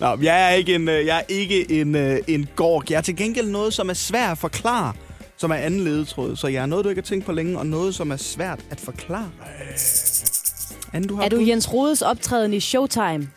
Nå, 0.00 0.18
jeg 0.22 0.44
er 0.44 0.48
ikke 0.54 0.74
en, 0.74 0.88
øh, 0.88 1.06
jeg 1.06 1.16
er 1.18 1.22
ikke 1.28 1.70
en, 1.80 1.94
øh, 1.96 2.18
en 2.28 2.48
gork. 2.56 2.90
Jeg 2.90 2.96
er 2.96 3.00
til 3.00 3.16
gengæld 3.16 3.46
noget, 3.48 3.74
som 3.74 3.88
er 3.90 3.94
svært 3.94 4.30
at 4.30 4.38
forklare, 4.38 4.92
som 5.36 5.50
er 5.50 5.54
anden 5.54 5.80
ledetråd. 5.80 6.36
Så 6.36 6.48
jeg 6.48 6.62
er 6.62 6.66
noget, 6.66 6.84
du 6.84 6.88
ikke 6.88 7.00
har 7.02 7.06
tænkt 7.06 7.24
på 7.26 7.32
længe, 7.32 7.58
og 7.58 7.66
noget, 7.66 7.94
som 7.94 8.10
er 8.10 8.16
svært 8.16 8.60
at 8.70 8.80
forklare. 8.80 9.30
Anden, 10.92 11.08
du 11.08 11.14
har 11.16 11.22
Er 11.22 11.28
du 11.28 11.36
bud? 11.36 11.46
Jens 11.46 11.72
Rodes 11.72 12.02
optræden 12.02 12.54
i 12.54 12.60
Showtime? 12.60 13.28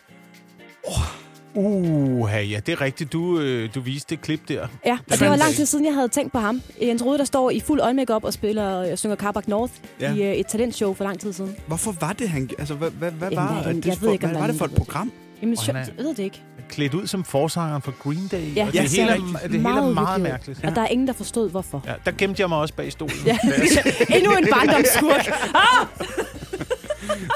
Uh, 1.54 2.28
ja, 2.50 2.60
det 2.66 2.72
er 2.72 2.80
rigtigt. 2.80 3.12
Du, 3.12 3.40
øh, 3.40 3.74
du 3.74 3.80
viste 3.80 4.10
det 4.16 4.22
klip 4.22 4.48
der. 4.48 4.66
Ja, 4.86 4.98
og 5.10 5.18
det 5.18 5.28
var 5.30 5.36
lang 5.36 5.54
tid 5.54 5.66
siden, 5.66 5.84
jeg 5.84 5.94
havde 5.94 6.08
tænkt 6.08 6.32
på 6.32 6.38
ham. 6.38 6.62
Jens 6.82 7.04
Rode, 7.04 7.18
der 7.18 7.24
står 7.24 7.50
i 7.50 7.60
fuld 7.60 7.80
øjenmakeup 7.80 8.24
og 8.24 8.32
spiller 8.32 8.64
og 8.64 8.98
synger 8.98 9.16
Carbac 9.16 9.44
North 9.46 9.72
Ja. 10.00 10.14
i 10.14 10.20
uh, 10.20 10.26
et 10.26 10.46
talentshow 10.46 10.94
for 10.94 11.04
lang 11.04 11.20
tid 11.20 11.32
siden. 11.32 11.56
Hvorfor 11.66 11.92
var 12.00 12.12
det, 12.12 12.28
han... 12.28 12.50
Altså, 12.58 12.74
hvad, 12.74 12.90
hvad, 12.90 13.10
hvad 13.10 13.30
Jamen, 13.30 13.48
var 13.56 13.62
jeg- 13.62 13.74
det, 13.74 13.86
jeg 13.86 13.96
for, 13.96 14.04
ved 14.06 14.12
ikke, 14.12 14.26
hvad 14.26 14.36
var 14.36 14.42
er 14.42 14.46
det 14.50 14.56
for 14.56 14.64
et 14.64 14.74
program? 14.74 15.12
Jamen, 15.42 15.56
Og 15.58 15.64
sjov, 15.64 15.74
han 15.76 15.82
er- 15.84 15.88
jeg 15.96 16.04
ved 16.04 16.14
det 16.14 16.22
ikke. 16.22 16.42
Klædt 16.68 16.94
ud 16.94 17.06
som 17.06 17.24
forsangeren 17.24 17.82
for 17.82 17.94
Green 18.02 18.28
Day. 18.28 18.56
Ja, 18.56 18.66
og 18.66 18.74
ja, 18.74 18.82
det, 18.82 18.98
er 19.00 19.02
hele, 19.04 19.10
er, 19.12 19.16
det 19.16 19.40
hele 19.42 19.56
er 19.56 19.62
Meget 19.62 19.94
meget 19.94 20.06
uhyggeligt. 20.06 20.32
mærkeligt. 20.32 20.64
Og 20.64 20.76
der 20.76 20.82
er 20.82 20.86
ingen, 20.88 21.06
der 21.06 21.12
forstod, 21.12 21.50
hvorfor. 21.50 21.82
Ja, 21.86 21.92
der 22.04 22.10
gemte 22.18 22.40
jeg 22.40 22.48
mig 22.48 22.58
også 22.58 22.74
bag 22.74 22.92
stolen. 22.92 23.14
Ja. 23.26 23.38
Endnu 24.16 24.32
en 24.36 24.46
barndomsskurk. 24.52 25.26
Ah! 25.54 25.86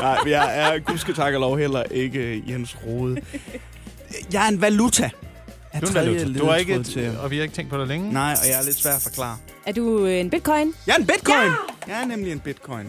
Nej, 0.00 0.18
jeg 0.26 0.58
er 0.74 0.78
gudske 0.78 1.12
tak 1.12 1.34
og 1.34 1.40
lov 1.40 1.58
heller 1.58 1.82
ikke 1.82 2.42
Jens 2.48 2.76
Rode. 2.86 3.20
Jeg 4.32 4.44
er 4.44 4.48
en 4.48 4.60
valuta. 4.60 5.10
Er 5.72 5.80
Du 5.80 5.86
er 5.86 5.90
tredje 5.90 6.14
valuta. 6.20 6.38
Du 6.38 6.44
har 6.46 6.56
ikke, 6.56 6.82
til. 6.82 7.10
og 7.22 7.30
vi 7.30 7.36
har 7.36 7.42
ikke 7.42 7.54
tænkt 7.54 7.70
på 7.70 7.78
det 7.78 7.88
længe. 7.88 8.12
Nej, 8.12 8.34
og 8.42 8.48
jeg 8.50 8.58
er 8.60 8.64
lidt 8.64 8.76
svær 8.76 8.92
at 8.92 9.02
forklare. 9.02 9.36
Er 9.66 9.72
du 9.72 10.06
øh, 10.06 10.20
en 10.20 10.30
bitcoin? 10.30 10.72
Jeg 10.86 10.92
er 10.92 10.96
en 11.00 11.06
bitcoin! 11.06 11.36
Ja! 11.88 11.92
Jeg 11.94 12.02
er 12.02 12.06
nemlig 12.06 12.32
en 12.32 12.40
bitcoin. 12.40 12.86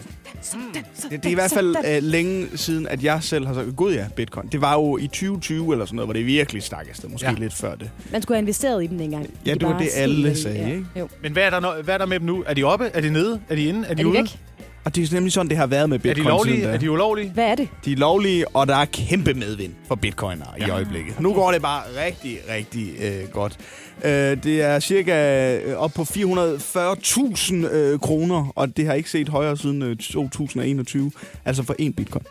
Det, 0.74 1.10
det 1.10 1.26
er 1.26 1.30
i 1.30 1.34
hvert 1.34 1.50
fald 1.50 1.76
øh, 1.88 2.02
længe 2.02 2.48
siden, 2.54 2.88
at 2.88 3.04
jeg 3.04 3.22
selv 3.22 3.46
har 3.46 3.54
sagt, 3.54 3.76
gud 3.76 3.92
ja, 3.94 4.06
bitcoin. 4.16 4.48
Det 4.52 4.60
var 4.60 4.72
jo 4.74 4.96
i 4.98 5.06
2020 5.06 5.72
eller 5.72 5.86
sådan 5.86 5.96
noget, 5.96 6.06
hvor 6.06 6.12
det 6.12 6.26
virkelig 6.26 6.62
stak 6.62 6.86
afsted. 6.90 7.08
Måske 7.08 7.26
Ja. 7.26 7.32
ja. 7.32 7.38
lidt 7.38 7.52
før 7.54 7.74
det. 7.74 7.90
Man 8.12 8.22
skulle 8.22 8.36
have 8.36 8.42
investeret 8.42 8.84
i 8.84 8.86
dem 8.86 8.98
dengang. 8.98 9.26
Ja, 9.46 9.54
De 9.54 9.58
det 9.58 9.68
var 9.68 9.78
det, 9.78 9.88
alle 9.94 10.36
sagde, 10.36 10.70
ikke? 10.70 10.86
Jo. 10.96 11.08
Men 11.22 11.32
hvad 11.32 11.42
er, 11.42 11.50
der, 11.50 11.82
hvad 11.82 11.94
er 11.94 11.98
der 11.98 12.06
med 12.06 12.18
dem 12.20 12.26
nu? 12.26 12.44
Er 12.46 12.54
de 12.54 12.64
oppe? 12.64 12.90
Er 12.94 13.00
de 13.00 13.10
nede? 13.10 13.40
Er 13.48 13.54
de 13.54 13.64
inde? 13.64 13.86
Er 13.86 13.90
Er 13.90 13.94
de, 13.94 14.02
de 14.02 14.08
ude? 14.08 14.18
væk? 14.18 14.38
Og 14.84 14.96
det 14.96 15.10
er 15.10 15.14
nemlig 15.14 15.32
sådan, 15.32 15.48
det 15.48 15.56
har 15.56 15.66
været 15.66 15.88
med 15.88 15.98
Er 15.98 16.02
bitcoin 16.02 16.24
de 16.24 16.28
lovlige? 16.28 16.56
siden 16.56 16.68
da. 16.68 16.74
Er 16.74 16.78
de 16.78 16.90
ulovlige? 16.90 17.30
Hvad 17.30 17.44
er 17.44 17.54
det? 17.54 17.68
De 17.84 17.92
er 17.92 17.96
lovlige, 17.96 18.48
og 18.48 18.66
der 18.66 18.76
er 18.76 18.84
kæmpe 18.84 19.34
medvind 19.34 19.72
for 19.88 19.94
bitcoiner 19.94 20.46
ja. 20.60 20.66
i 20.66 20.70
øjeblikket. 20.70 21.20
Nu 21.20 21.32
går 21.34 21.52
det 21.52 21.62
bare 21.62 21.82
rigtig, 22.06 22.38
rigtig 22.54 22.88
øh, 23.02 23.28
godt. 23.32 23.58
Øh, 24.04 24.10
det 24.44 24.62
er 24.62 24.80
cirka 24.80 25.56
øh, 25.56 25.76
op 25.76 25.90
på 25.94 26.02
440.000 26.02 27.54
øh, 27.54 27.98
kroner, 27.98 28.52
og 28.56 28.76
det 28.76 28.86
har 28.86 28.94
ikke 28.94 29.10
set 29.10 29.28
højere 29.28 29.56
siden 29.56 29.82
øh, 29.82 29.96
2021. 29.96 31.12
Altså 31.44 31.62
for 31.62 31.74
en 31.78 31.92
bitcoin. 31.92 32.24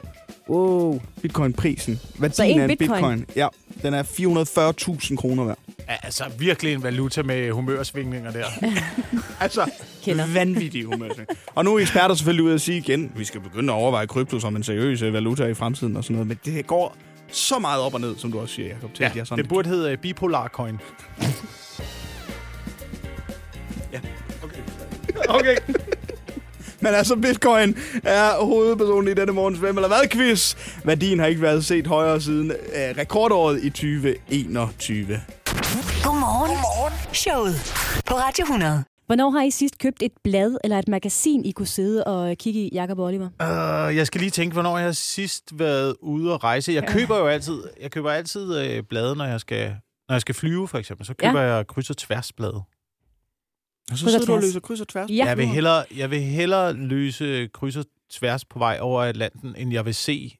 Wow. 0.50 1.02
Bitcoin-prisen. 1.22 2.00
Værdien 2.20 2.34
Så 2.36 2.44
en 2.44 2.60
af 2.60 2.64
en 2.64 2.78
bitcoin? 2.78 2.96
bitcoin, 3.20 3.26
ja, 3.36 3.48
den 3.82 3.94
er 3.94 4.04
440.000 4.04 5.16
kroner 5.16 5.44
værd. 5.44 5.58
Ja, 5.90 5.96
altså 6.04 6.24
virkelig 6.38 6.74
en 6.74 6.84
valuta 6.84 7.24
med 7.24 7.52
humørsvingninger 7.52 8.32
der. 8.32 8.46
Altså, 9.40 9.72
Kender. 10.04 10.28
vanvittig 10.34 10.84
humør. 10.86 11.10
Og 11.56 11.66
nu 11.66 11.76
er 11.76 11.80
eksperter 11.80 12.16
selvfølgelig 12.16 12.44
ude 12.46 12.54
at 12.54 12.62
sige 12.62 12.78
igen, 12.78 13.12
vi 13.16 13.24
skal 13.26 13.42
begynde 13.42 13.74
at 13.74 13.78
overveje 13.78 14.08
krypto 14.08 14.40
som 14.40 14.56
en 14.56 14.64
seriøs 14.64 15.02
øh, 15.02 15.14
valuta 15.14 15.46
i 15.46 15.54
fremtiden 15.54 15.96
og 15.98 16.04
sådan 16.04 16.14
noget. 16.16 16.28
Men 16.28 16.40
det 16.46 16.68
går 16.68 16.96
så 17.32 17.60
meget 17.60 17.82
op 17.82 17.94
og 17.94 18.02
ned, 18.02 18.16
som 18.18 18.32
du 18.32 18.40
også 18.40 18.56
siger, 18.56 18.68
Jacob. 18.68 18.94
Til, 18.94 19.04
Ja, 19.04 19.10
at 19.10 19.16
jeg 19.16 19.28
sådan, 19.28 19.44
det 19.44 19.50
burde 19.50 19.70
hedde 19.70 19.92
uh, 19.94 19.98
bipolar 20.00 20.48
coin. 20.48 20.80
Okay. 25.30 25.56
Men 26.82 26.94
altså, 26.94 27.16
bitcoin 27.16 27.76
er 28.04 28.46
hovedpersonen 28.46 29.12
i 29.12 29.14
denne 29.14 29.34
morgens 29.34 29.60
Hvem 29.60 29.78
eller 29.78 29.88
hvad 29.88 30.10
quiz. 30.10 30.56
Værdien 30.84 31.20
har 31.20 31.26
ikke 31.26 31.42
været 31.42 31.66
set 31.66 31.88
højere 31.88 32.22
siden 32.22 32.52
øh, 32.52 32.98
rekordåret 32.98 33.64
i 33.64 33.70
2021. 33.70 35.06
Godmorgen. 36.04 36.50
Godmorgen. 36.50 36.94
Showet 37.14 37.56
på 38.08 38.14
Radio 38.14 38.44
100. 38.44 38.84
Hvornår 39.06 39.30
har 39.30 39.42
I 39.42 39.52
sidst 39.52 39.78
købt 39.78 40.02
et 40.02 40.12
blad 40.24 40.58
eller 40.64 40.80
et 40.80 40.88
magasin, 40.88 41.46
I 41.46 41.52
kunne 41.52 41.68
sidde 41.68 42.04
og 42.04 42.38
kigge 42.38 42.60
i, 42.60 42.70
Jacob 42.74 43.00
og 43.00 43.06
Oliver? 43.06 43.26
Uh, 43.26 43.96
jeg 43.96 44.08
skal 44.08 44.22
lige 44.22 44.32
tænke, 44.32 44.54
hvornår 44.54 44.78
jeg 44.78 44.86
har 44.86 44.92
sidst 44.92 45.60
været 45.60 45.96
ude 46.02 46.34
og 46.34 46.44
rejse. 46.44 46.72
Jeg 46.72 46.88
køber 46.88 47.18
jo 47.18 47.28
altid, 47.28 47.64
jeg 47.82 47.92
køber 47.92 48.12
altid 48.12 48.60
øh, 48.60 48.84
blade, 48.84 49.16
når 49.16 49.26
jeg 49.26 49.40
skal, 49.40 49.76
når 50.10 50.16
jeg 50.16 50.22
skal 50.22 50.36
flyve, 50.36 50.68
for 50.68 50.78
eksempel. 50.78 51.06
Så 51.06 51.14
køber 51.14 51.42
ja. 51.42 51.56
jeg 51.56 51.68
kryds- 51.68 51.90
og 51.90 51.98
tværsblade. 51.98 52.62
Og 53.92 53.98
så 53.98 54.06
sidder 54.06 54.26
du 54.26 54.34
og 54.34 54.40
tværs. 54.40 54.44
løser 54.44 54.60
kryds 54.60 54.82
og 54.82 54.88
tværs. 54.88 55.10
Ja. 55.10 55.26
Jeg 55.26 55.38
vil 55.38 55.48
hellere, 55.48 55.86
jeg 55.98 56.12
vil 56.12 56.22
hellere 56.22 56.74
løse 56.74 57.48
kryds 57.54 57.76
og 57.76 57.86
tværs 58.10 58.46
på 58.46 58.60
vej 58.60 58.78
over 58.82 59.02
Atlanten, 59.04 59.56
end 59.58 59.74
jeg 59.74 59.86
vil 59.86 59.96
se 59.96 60.38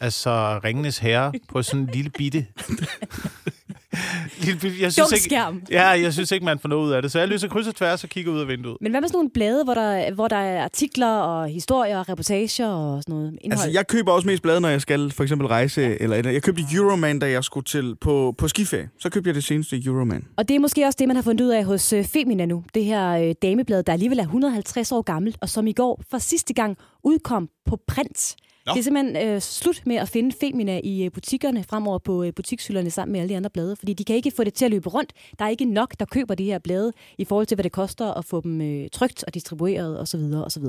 altså 0.00 0.60
Ringenes 0.64 0.98
Herre 0.98 1.32
på 1.48 1.62
sådan 1.62 1.80
en 1.80 1.90
lille 1.92 2.10
bitte... 2.10 2.46
jeg 4.80 4.96
Dum 4.98 5.06
ikke, 5.12 5.24
skærm. 5.24 5.62
Ja, 5.70 5.86
jeg 5.86 6.12
synes 6.12 6.32
ikke, 6.32 6.44
man 6.44 6.58
får 6.58 6.68
noget 6.68 6.86
ud 6.86 6.92
af 6.92 7.02
det. 7.02 7.12
Så 7.12 7.18
jeg 7.18 7.28
løser 7.28 7.48
kryds 7.48 7.66
og 7.66 7.74
tværs 7.74 8.04
og 8.04 8.10
kigger 8.10 8.32
ud 8.32 8.40
af 8.40 8.48
vinduet. 8.48 8.76
Men 8.80 8.92
hvad 8.92 9.00
med 9.00 9.08
sådan 9.08 9.16
nogle 9.16 9.30
blade, 9.30 9.64
hvor 9.64 9.74
der, 9.74 10.14
hvor 10.14 10.28
der 10.28 10.36
er 10.36 10.64
artikler 10.64 11.16
og 11.16 11.48
historier 11.48 11.98
og 11.98 12.08
reportager 12.08 12.68
og 12.68 13.02
sådan 13.02 13.14
noget 13.14 13.38
indhold? 13.40 13.52
Altså, 13.52 13.78
jeg 13.78 13.86
køber 13.86 14.12
også 14.12 14.26
mest 14.26 14.42
blade, 14.42 14.60
når 14.60 14.68
jeg 14.68 14.80
skal 14.80 15.12
for 15.12 15.22
eksempel 15.22 15.46
rejse. 15.48 15.80
Ja. 15.80 15.94
Eller, 16.00 16.16
eller 16.16 16.30
jeg 16.30 16.42
købte 16.42 16.62
Euroman, 16.72 17.18
da 17.18 17.30
jeg 17.30 17.44
skulle 17.44 17.64
til 17.64 17.96
på, 18.00 18.34
på 18.38 18.48
skiferie. 18.48 18.88
Så 18.98 19.10
købte 19.10 19.28
jeg 19.28 19.34
det 19.34 19.44
seneste 19.44 19.82
Euroman. 19.84 20.24
Og 20.36 20.48
det 20.48 20.54
er 20.54 20.60
måske 20.60 20.86
også 20.86 20.96
det, 20.98 21.08
man 21.08 21.16
har 21.16 21.22
fundet 21.22 21.44
ud 21.44 21.50
af 21.50 21.64
hos 21.64 21.92
øh, 21.92 22.04
Femina 22.04 22.46
nu. 22.46 22.64
Det 22.74 22.84
her 22.84 23.10
øh, 23.10 23.34
dameblad, 23.42 23.82
der 23.82 23.92
alligevel 23.92 24.18
er 24.18 24.22
150 24.22 24.92
år 24.92 25.02
gammelt, 25.02 25.36
og 25.40 25.48
som 25.48 25.66
i 25.66 25.72
går 25.72 26.02
for 26.10 26.18
sidste 26.18 26.54
gang 26.54 26.76
udkom 27.04 27.48
på 27.66 27.78
print. 27.88 28.36
Nå. 28.66 28.72
Det 28.72 28.78
er 28.78 28.82
simpelthen 28.82 29.28
øh, 29.28 29.40
slut 29.40 29.82
med 29.86 29.96
at 29.96 30.08
finde 30.08 30.36
Femina 30.40 30.80
i 30.84 31.04
øh, 31.04 31.12
butikkerne 31.12 31.64
fremover 31.64 31.98
på 31.98 32.22
øh, 32.22 32.32
butikshylderne 32.34 32.90
sammen 32.90 33.12
med 33.12 33.20
alle 33.20 33.28
de 33.28 33.36
andre 33.36 33.50
blade, 33.50 33.76
fordi 33.76 33.92
de 33.92 34.04
kan 34.04 34.16
ikke 34.16 34.32
få 34.36 34.44
det 34.44 34.54
til 34.54 34.64
at 34.64 34.70
løbe 34.70 34.88
rundt. 34.88 35.12
Der 35.38 35.44
er 35.44 35.48
ikke 35.48 35.64
nok, 35.64 35.94
der 35.98 36.04
køber 36.04 36.34
de 36.34 36.44
her 36.44 36.58
blade 36.58 36.92
i 37.18 37.24
forhold 37.24 37.46
til, 37.46 37.54
hvad 37.54 37.62
det 37.64 37.72
koster 37.72 38.14
at 38.14 38.24
få 38.24 38.40
dem 38.40 38.60
øh, 38.60 38.88
trygt 38.92 39.24
og 39.24 39.34
distribueret 39.34 40.00
osv. 40.00 40.20
osv. 40.20 40.64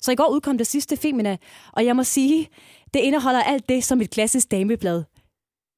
Så 0.00 0.12
i 0.12 0.14
går 0.14 0.28
udkom 0.30 0.58
det 0.58 0.66
sidste 0.66 0.96
Femina, 0.96 1.36
og 1.72 1.84
jeg 1.84 1.96
må 1.96 2.04
sige, 2.04 2.48
det 2.94 3.00
indeholder 3.00 3.42
alt 3.42 3.68
det, 3.68 3.84
som 3.84 4.00
et 4.00 4.10
klassisk 4.10 4.50
dameblad 4.50 5.04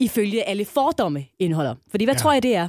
ifølge 0.00 0.48
alle 0.48 0.64
fordomme 0.64 1.24
indeholder. 1.38 1.74
Fordi 1.90 2.04
hvad 2.04 2.14
ja. 2.14 2.18
tror 2.18 2.32
jeg, 2.32 2.42
det 2.42 2.54
er? 2.54 2.68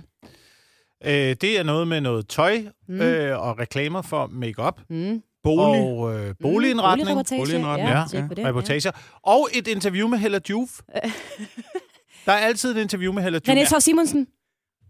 Øh, 1.05 1.36
det 1.41 1.60
er 1.60 1.63
noget 1.63 1.88
med 1.88 2.01
noget 2.01 2.27
tøj 2.27 2.58
mm. 2.88 3.01
øh, 3.01 3.41
og 3.41 3.60
reklamer 3.60 4.01
for 4.01 4.27
makeup. 4.27 4.81
Mm. 4.89 5.22
Bolig. 5.43 5.81
Og 5.81 6.13
øh, 6.13 6.36
boligindretning. 6.41 7.17
Mm, 7.17 7.24
boligindretning. 7.38 7.89
Ja, 7.89 8.05
ja, 8.13 8.27
ja. 8.38 8.48
reportager. 8.48 8.91
Og 9.24 9.50
et 9.53 9.67
interview 9.67 10.07
med 10.07 10.17
Hella 10.17 10.39
Juf. 10.50 10.69
Der 12.25 12.31
er 12.31 12.38
altid 12.38 12.77
et 12.77 12.81
interview 12.81 13.13
med 13.13 13.24
Hella 13.24 13.39
Juf. 13.48 13.55
René 13.55 13.79
Simonsen. 13.79 14.27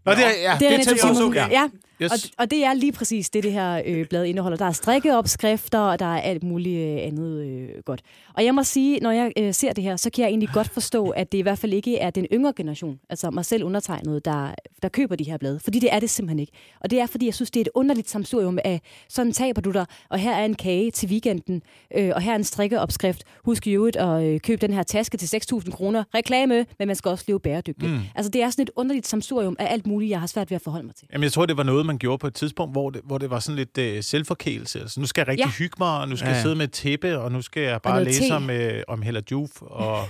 Nå, 0.04 0.12
det 0.12 0.26
er, 0.26 0.30
ja, 0.30 0.56
det 0.60 0.72
er, 0.72 0.76
det 0.76 0.88
er 0.88 0.96
Simonsen. 0.96 1.34
Ja. 1.34 1.48
ja. 1.50 1.68
Yes. 2.02 2.12
Og, 2.12 2.18
og 2.38 2.50
det 2.50 2.64
er 2.64 2.74
lige 2.74 2.92
præcis 2.92 3.30
det, 3.30 3.42
det 3.42 3.52
her 3.52 3.82
øh, 3.86 4.06
blad 4.06 4.24
indeholder. 4.24 4.56
Der 4.56 4.64
er 4.64 4.72
strikkeopskrifter, 4.72 5.78
og 5.78 5.98
der 5.98 6.06
er 6.06 6.20
alt 6.20 6.42
muligt 6.42 6.78
øh, 6.78 7.06
andet 7.06 7.44
øh, 7.46 7.68
godt. 7.84 8.02
Og 8.34 8.44
jeg 8.44 8.54
må 8.54 8.62
sige, 8.62 9.00
når 9.00 9.10
jeg 9.10 9.32
øh, 9.38 9.54
ser 9.54 9.72
det 9.72 9.84
her, 9.84 9.96
så 9.96 10.10
kan 10.10 10.22
jeg 10.22 10.28
egentlig 10.28 10.48
godt 10.54 10.68
forstå, 10.68 11.10
at 11.10 11.32
det 11.32 11.38
i 11.38 11.40
hvert 11.40 11.58
fald 11.58 11.72
ikke 11.72 11.98
er 11.98 12.10
den 12.10 12.26
yngre 12.32 12.52
generation, 12.56 12.98
altså 13.10 13.30
mig 13.30 13.44
selv 13.44 13.64
undertegnet, 13.64 14.24
der, 14.24 14.54
der 14.82 14.88
køber 14.88 15.16
de 15.16 15.24
her 15.24 15.36
blade. 15.36 15.60
Fordi 15.60 15.78
det 15.78 15.88
er 15.92 16.00
det 16.00 16.10
simpelthen 16.10 16.38
ikke. 16.38 16.52
Og 16.80 16.90
det 16.90 17.00
er, 17.00 17.06
fordi 17.06 17.26
jeg 17.26 17.34
synes, 17.34 17.50
det 17.50 17.60
er 17.60 17.64
et 17.64 17.70
underligt 17.74 18.10
samsurium 18.10 18.58
af, 18.64 18.80
sådan 19.08 19.32
taber 19.32 19.60
du 19.60 19.70
dig, 19.70 19.86
og 20.08 20.18
her 20.18 20.34
er 20.36 20.44
en 20.44 20.54
kage 20.54 20.90
til 20.90 21.08
weekenden, 21.08 21.62
øh, 21.96 22.10
og 22.14 22.20
her 22.22 22.32
er 22.32 22.36
en 22.36 22.44
strikkeopskrift. 22.44 23.24
Husk 23.44 23.66
jo 23.66 23.86
at 23.86 24.22
øh, 24.24 24.40
købe 24.40 24.66
den 24.66 24.72
her 24.74 24.82
taske 24.82 25.16
til 25.16 25.36
6.000 25.36 25.70
kroner. 25.70 26.04
Reklame, 26.14 26.66
men 26.78 26.86
man 26.88 26.96
skal 26.96 27.08
også 27.08 27.24
leve 27.28 27.40
bæredygtigt. 27.40 27.92
Mm. 27.92 28.00
Altså 28.14 28.30
det 28.30 28.42
er 28.42 28.50
sådan 28.50 28.62
et 28.62 28.70
underligt 28.76 29.06
samsurium 29.06 29.56
af 29.58 29.72
alt 29.72 29.86
muligt, 29.86 30.10
jeg 30.10 30.20
har 30.20 30.26
svært 30.26 30.50
ved 30.50 30.56
at 30.56 30.62
forholde 30.62 30.86
mig 30.86 30.94
til. 30.94 31.08
Jamen 31.12 31.24
jeg 31.24 31.32
tror, 31.32 31.46
det 31.46 31.56
var 31.56 31.62
noget, 31.62 31.81
man 31.86 31.98
gjorde 31.98 32.18
på 32.18 32.26
et 32.26 32.34
tidspunkt, 32.34 32.74
hvor 32.74 32.90
det, 32.90 33.00
hvor 33.04 33.18
det 33.18 33.30
var 33.30 33.38
sådan 33.38 33.56
lidt 33.56 33.78
øh, 33.78 34.02
selvforkælelse. 34.02 34.80
Altså, 34.80 35.00
nu 35.00 35.06
skal 35.06 35.20
jeg 35.20 35.28
rigtig 35.28 35.44
ja. 35.46 35.50
hygge 35.50 35.76
mig, 35.78 36.00
og 36.00 36.08
nu 36.08 36.16
skal 36.16 36.28
ja. 36.28 36.34
jeg 36.34 36.42
sidde 36.42 36.56
med 36.56 36.64
et 36.64 36.72
tæppe, 36.72 37.18
og 37.18 37.32
nu 37.32 37.42
skal 37.42 37.62
jeg 37.62 37.82
bare 37.82 38.04
læse 38.04 38.34
om, 38.34 38.50
øh, 38.50 38.82
om 38.88 39.02
Hella 39.02 39.20
Juf, 39.30 39.62
og, 39.62 39.98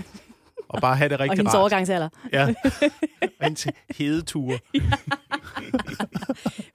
og 0.72 0.80
bare 0.80 0.96
have 0.96 1.08
det 1.08 1.20
rigtig 1.20 1.30
Og 1.30 1.36
hendes 1.36 1.54
rart. 1.54 1.60
overgangsalder. 1.60 2.08
Ja, 2.32 2.48
og 3.40 3.44
hendes 3.44 3.66
hedeture. 3.96 4.58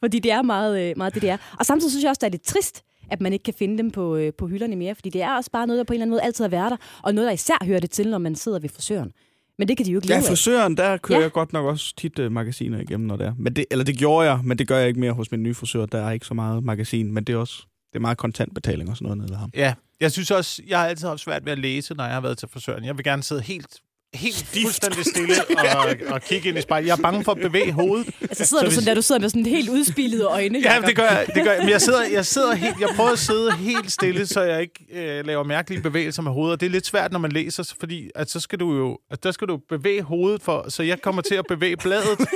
fordi 0.03 0.19
det 0.19 0.31
er 0.31 0.41
meget, 0.41 0.89
øh, 0.89 0.93
meget 0.97 1.13
det, 1.13 1.21
det 1.21 1.29
er. 1.29 1.37
Og 1.59 1.65
samtidig 1.65 1.91
synes 1.91 2.03
jeg 2.03 2.09
også, 2.09 2.19
det 2.19 2.27
er 2.27 2.31
lidt 2.31 2.43
trist, 2.45 2.83
at 3.11 3.21
man 3.21 3.33
ikke 3.33 3.43
kan 3.43 3.53
finde 3.53 3.77
dem 3.77 3.91
på, 3.91 4.15
øh, 4.15 4.33
på 4.37 4.47
hylderne 4.47 4.75
mere, 4.75 4.95
fordi 4.95 5.09
det 5.09 5.21
er 5.21 5.35
også 5.35 5.51
bare 5.51 5.67
noget, 5.67 5.77
der 5.77 5.83
på 5.83 5.93
en 5.93 5.95
eller 5.95 6.03
anden 6.03 6.11
måde 6.11 6.21
altid 6.21 6.43
har 6.43 6.49
været 6.49 6.71
der, 6.71 6.77
og 7.03 7.13
noget, 7.13 7.27
der 7.27 7.33
især 7.33 7.65
hører 7.65 7.79
det 7.79 7.91
til, 7.91 8.09
når 8.09 8.17
man 8.17 8.35
sidder 8.35 8.59
ved 8.59 8.69
frisøren. 8.69 9.11
Men 9.57 9.67
det 9.67 9.77
kan 9.77 9.85
de 9.85 9.91
jo 9.91 9.97
ikke 9.97 10.07
Ja, 10.07 10.19
frisøren, 10.19 10.77
der 10.77 10.97
kører 10.97 11.19
ja. 11.19 11.23
jeg 11.23 11.31
godt 11.31 11.53
nok 11.53 11.65
også 11.65 11.95
tit 11.97 12.19
uh, 12.19 12.31
magasiner 12.31 12.79
igennem, 12.79 13.07
når 13.07 13.15
det 13.15 13.27
er. 13.27 13.33
Men 13.37 13.53
det, 13.55 13.65
eller 13.71 13.85
det 13.85 13.97
gjorde 13.97 14.29
jeg, 14.29 14.39
men 14.43 14.57
det 14.57 14.67
gør 14.67 14.77
jeg 14.77 14.87
ikke 14.87 14.99
mere 14.99 15.11
hos 15.11 15.31
min 15.31 15.43
nye 15.43 15.53
frisør. 15.53 15.85
Der 15.85 16.01
er 16.01 16.11
ikke 16.11 16.25
så 16.25 16.33
meget 16.33 16.63
magasin, 16.63 17.13
men 17.13 17.23
det 17.23 17.33
er 17.33 17.37
også 17.37 17.65
det 17.93 17.95
er 17.95 17.99
meget 17.99 18.17
kontantbetaling 18.17 18.89
og 18.89 18.97
sådan 18.97 19.05
noget 19.05 19.17
nede 19.17 19.29
ved 19.29 19.37
ham. 19.37 19.51
Ja, 19.55 19.73
jeg 19.99 20.11
synes 20.11 20.31
også, 20.31 20.61
jeg 20.67 20.79
har 20.79 20.87
altid 20.87 21.07
haft 21.07 21.19
svært 21.19 21.45
ved 21.45 21.51
at 21.51 21.59
læse, 21.59 21.93
når 21.93 22.03
jeg 22.03 22.13
har 22.13 22.21
været 22.21 22.37
til 22.37 22.47
frisøren. 22.47 22.85
Jeg 22.85 22.97
vil 22.97 23.03
gerne 23.03 23.23
sidde 23.23 23.41
helt 23.41 23.81
helt 24.13 24.45
fuldstændig 24.63 25.05
stille 25.05 25.33
og, 25.77 26.13
og 26.13 26.21
kigge 26.21 26.49
ind 26.49 26.57
i 26.57 26.61
spejlet. 26.61 26.87
Jeg 26.87 26.97
er 26.97 27.01
bange 27.01 27.23
for 27.23 27.31
at 27.31 27.37
bevæge 27.37 27.71
hovedet. 27.71 28.07
Altså 28.21 28.45
sidder 28.45 28.61
så 28.61 28.65
du 28.65 28.65
hvis... 28.65 28.73
sådan 28.73 28.87
der, 28.87 28.93
du 28.95 29.01
sidder 29.01 29.21
med 29.21 29.29
sådan 29.29 29.45
helt 29.45 29.69
udspillede 29.69 30.23
øjne? 30.23 30.59
Ja, 30.59 30.81
det 30.87 30.95
gør 30.95 31.03
jeg. 31.03 31.27
Det 31.35 31.43
gør 31.43 31.51
jeg. 31.51 31.61
Men 31.61 31.69
jeg 31.69 31.81
sidder, 31.81 32.03
jeg 32.03 32.25
sidder 32.25 32.55
helt, 32.55 32.79
jeg 32.79 32.89
prøver 32.95 33.09
at 33.09 33.19
sidde 33.19 33.51
helt 33.51 33.91
stille, 33.91 34.25
så 34.25 34.41
jeg 34.41 34.61
ikke 34.61 34.85
øh, 34.91 35.25
laver 35.25 35.43
mærkelige 35.43 35.81
bevægelser 35.81 36.21
med 36.21 36.31
hovedet. 36.31 36.53
Og 36.53 36.59
det 36.59 36.65
er 36.65 36.69
lidt 36.69 36.85
svært, 36.85 37.11
når 37.11 37.19
man 37.19 37.31
læser, 37.31 37.73
fordi 37.79 38.09
at 38.15 38.29
så 38.29 38.39
skal 38.39 38.59
du 38.59 38.75
jo, 38.75 38.99
at 39.11 39.23
der 39.23 39.31
skal 39.31 39.47
du 39.47 39.59
bevæge 39.69 40.01
hovedet, 40.01 40.41
for, 40.41 40.69
så 40.69 40.83
jeg 40.83 41.01
kommer 41.01 41.21
til 41.21 41.35
at 41.35 41.45
bevæge 41.47 41.77
bladet 41.77 42.17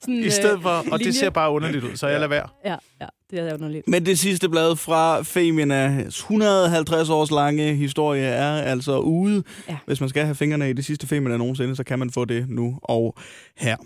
sådan, 0.00 0.24
i 0.24 0.30
stedet 0.30 0.62
for, 0.62 0.70
og 0.70 0.84
linje. 0.84 1.04
det 1.04 1.14
ser 1.14 1.30
bare 1.30 1.50
underligt 1.50 1.84
ud, 1.84 1.96
så 1.96 2.06
jeg 2.06 2.20
lader 2.20 2.28
være. 2.28 2.48
Ja, 2.64 2.76
ja. 3.00 3.06
Det 3.30 3.38
er 3.38 3.54
underligt. 3.54 3.88
Men 3.88 4.06
det 4.06 4.18
sidste 4.18 4.48
blad 4.48 4.76
fra 4.76 5.22
Feminas 5.22 6.16
150 6.18 7.08
års 7.08 7.30
lange 7.30 7.74
historie 7.74 8.22
er 8.24 8.52
altså 8.52 8.98
ude. 8.98 9.42
Ja. 9.68 9.76
Hvis 9.86 10.00
man 10.00 10.08
skal 10.08 10.24
have 10.24 10.34
fingrene 10.34 10.70
i 10.70 10.72
det 10.72 10.84
sidste 10.84 11.06
Femina 11.06 11.36
nogensinde, 11.36 11.76
så 11.76 11.84
kan 11.84 11.98
man 11.98 12.10
få 12.10 12.24
det 12.24 12.48
nu 12.48 12.78
og 12.82 13.14
her. 13.56 13.76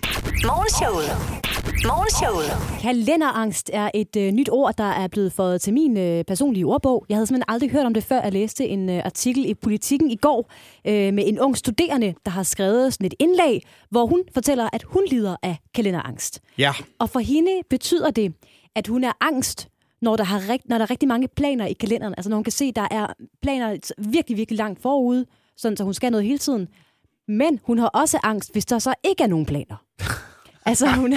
Morgenshowet. 0.46 1.44
Morgenshowet. 1.86 2.80
Kalenderangst 2.80 3.70
er 3.72 3.90
et 3.94 4.16
øh, 4.16 4.32
nyt 4.32 4.48
ord, 4.52 4.76
der 4.78 4.84
er 4.84 5.08
blevet 5.08 5.32
fået 5.32 5.60
til 5.60 5.72
min 5.72 5.96
øh, 5.96 6.24
personlige 6.24 6.66
ordbog. 6.66 7.06
Jeg 7.08 7.16
havde 7.16 7.26
simpelthen 7.26 7.54
aldrig 7.54 7.70
hørt 7.70 7.86
om 7.86 7.94
det, 7.94 8.04
før 8.04 8.22
jeg 8.22 8.32
læste 8.32 8.68
en 8.68 8.90
øh, 8.90 9.02
artikel 9.04 9.44
i 9.44 9.54
Politiken 9.54 10.10
i 10.10 10.16
går 10.16 10.50
øh, 10.86 11.14
med 11.14 11.24
en 11.26 11.40
ung 11.40 11.56
studerende, 11.56 12.14
der 12.24 12.30
har 12.30 12.42
skrevet 12.42 12.92
sådan 12.92 13.06
et 13.06 13.14
indlæg, 13.18 13.62
hvor 13.90 14.06
hun 14.06 14.22
fortæller, 14.34 14.68
at 14.72 14.82
hun 14.82 15.02
lider 15.10 15.36
af 15.42 15.56
kalenderangst. 15.74 16.40
Ja. 16.58 16.72
Og 16.98 17.10
for 17.10 17.20
hende 17.20 17.50
betyder 17.70 18.10
det, 18.10 18.32
at 18.74 18.86
hun 18.86 19.04
er 19.04 19.12
angst, 19.20 19.68
når 20.02 20.16
der, 20.16 20.24
har 20.24 20.48
rigt, 20.48 20.68
når 20.68 20.78
der 20.78 20.84
er 20.84 20.90
rigtig 20.90 21.08
mange 21.08 21.28
planer 21.28 21.66
i 21.66 21.72
kalenderen. 21.72 22.14
Altså 22.16 22.30
når 22.30 22.36
hun 22.36 22.44
kan 22.44 22.52
se, 22.52 22.64
at 22.64 22.76
der 22.76 22.88
er 22.90 23.06
planer 23.42 23.92
virkelig, 23.98 24.36
virkelig 24.36 24.58
langt 24.58 24.82
forude, 24.82 25.26
sådan, 25.56 25.76
så 25.76 25.84
hun 25.84 25.94
skal 25.94 26.10
noget 26.10 26.26
hele 26.26 26.38
tiden. 26.38 26.68
Men 27.28 27.60
hun 27.64 27.78
har 27.78 27.86
også 27.86 28.18
angst, 28.22 28.52
hvis 28.52 28.64
der 28.64 28.78
så 28.78 28.94
ikke 29.04 29.22
er 29.22 29.26
nogen 29.26 29.46
planer. 29.46 29.76
altså, 30.66 30.86
hun, 30.86 31.14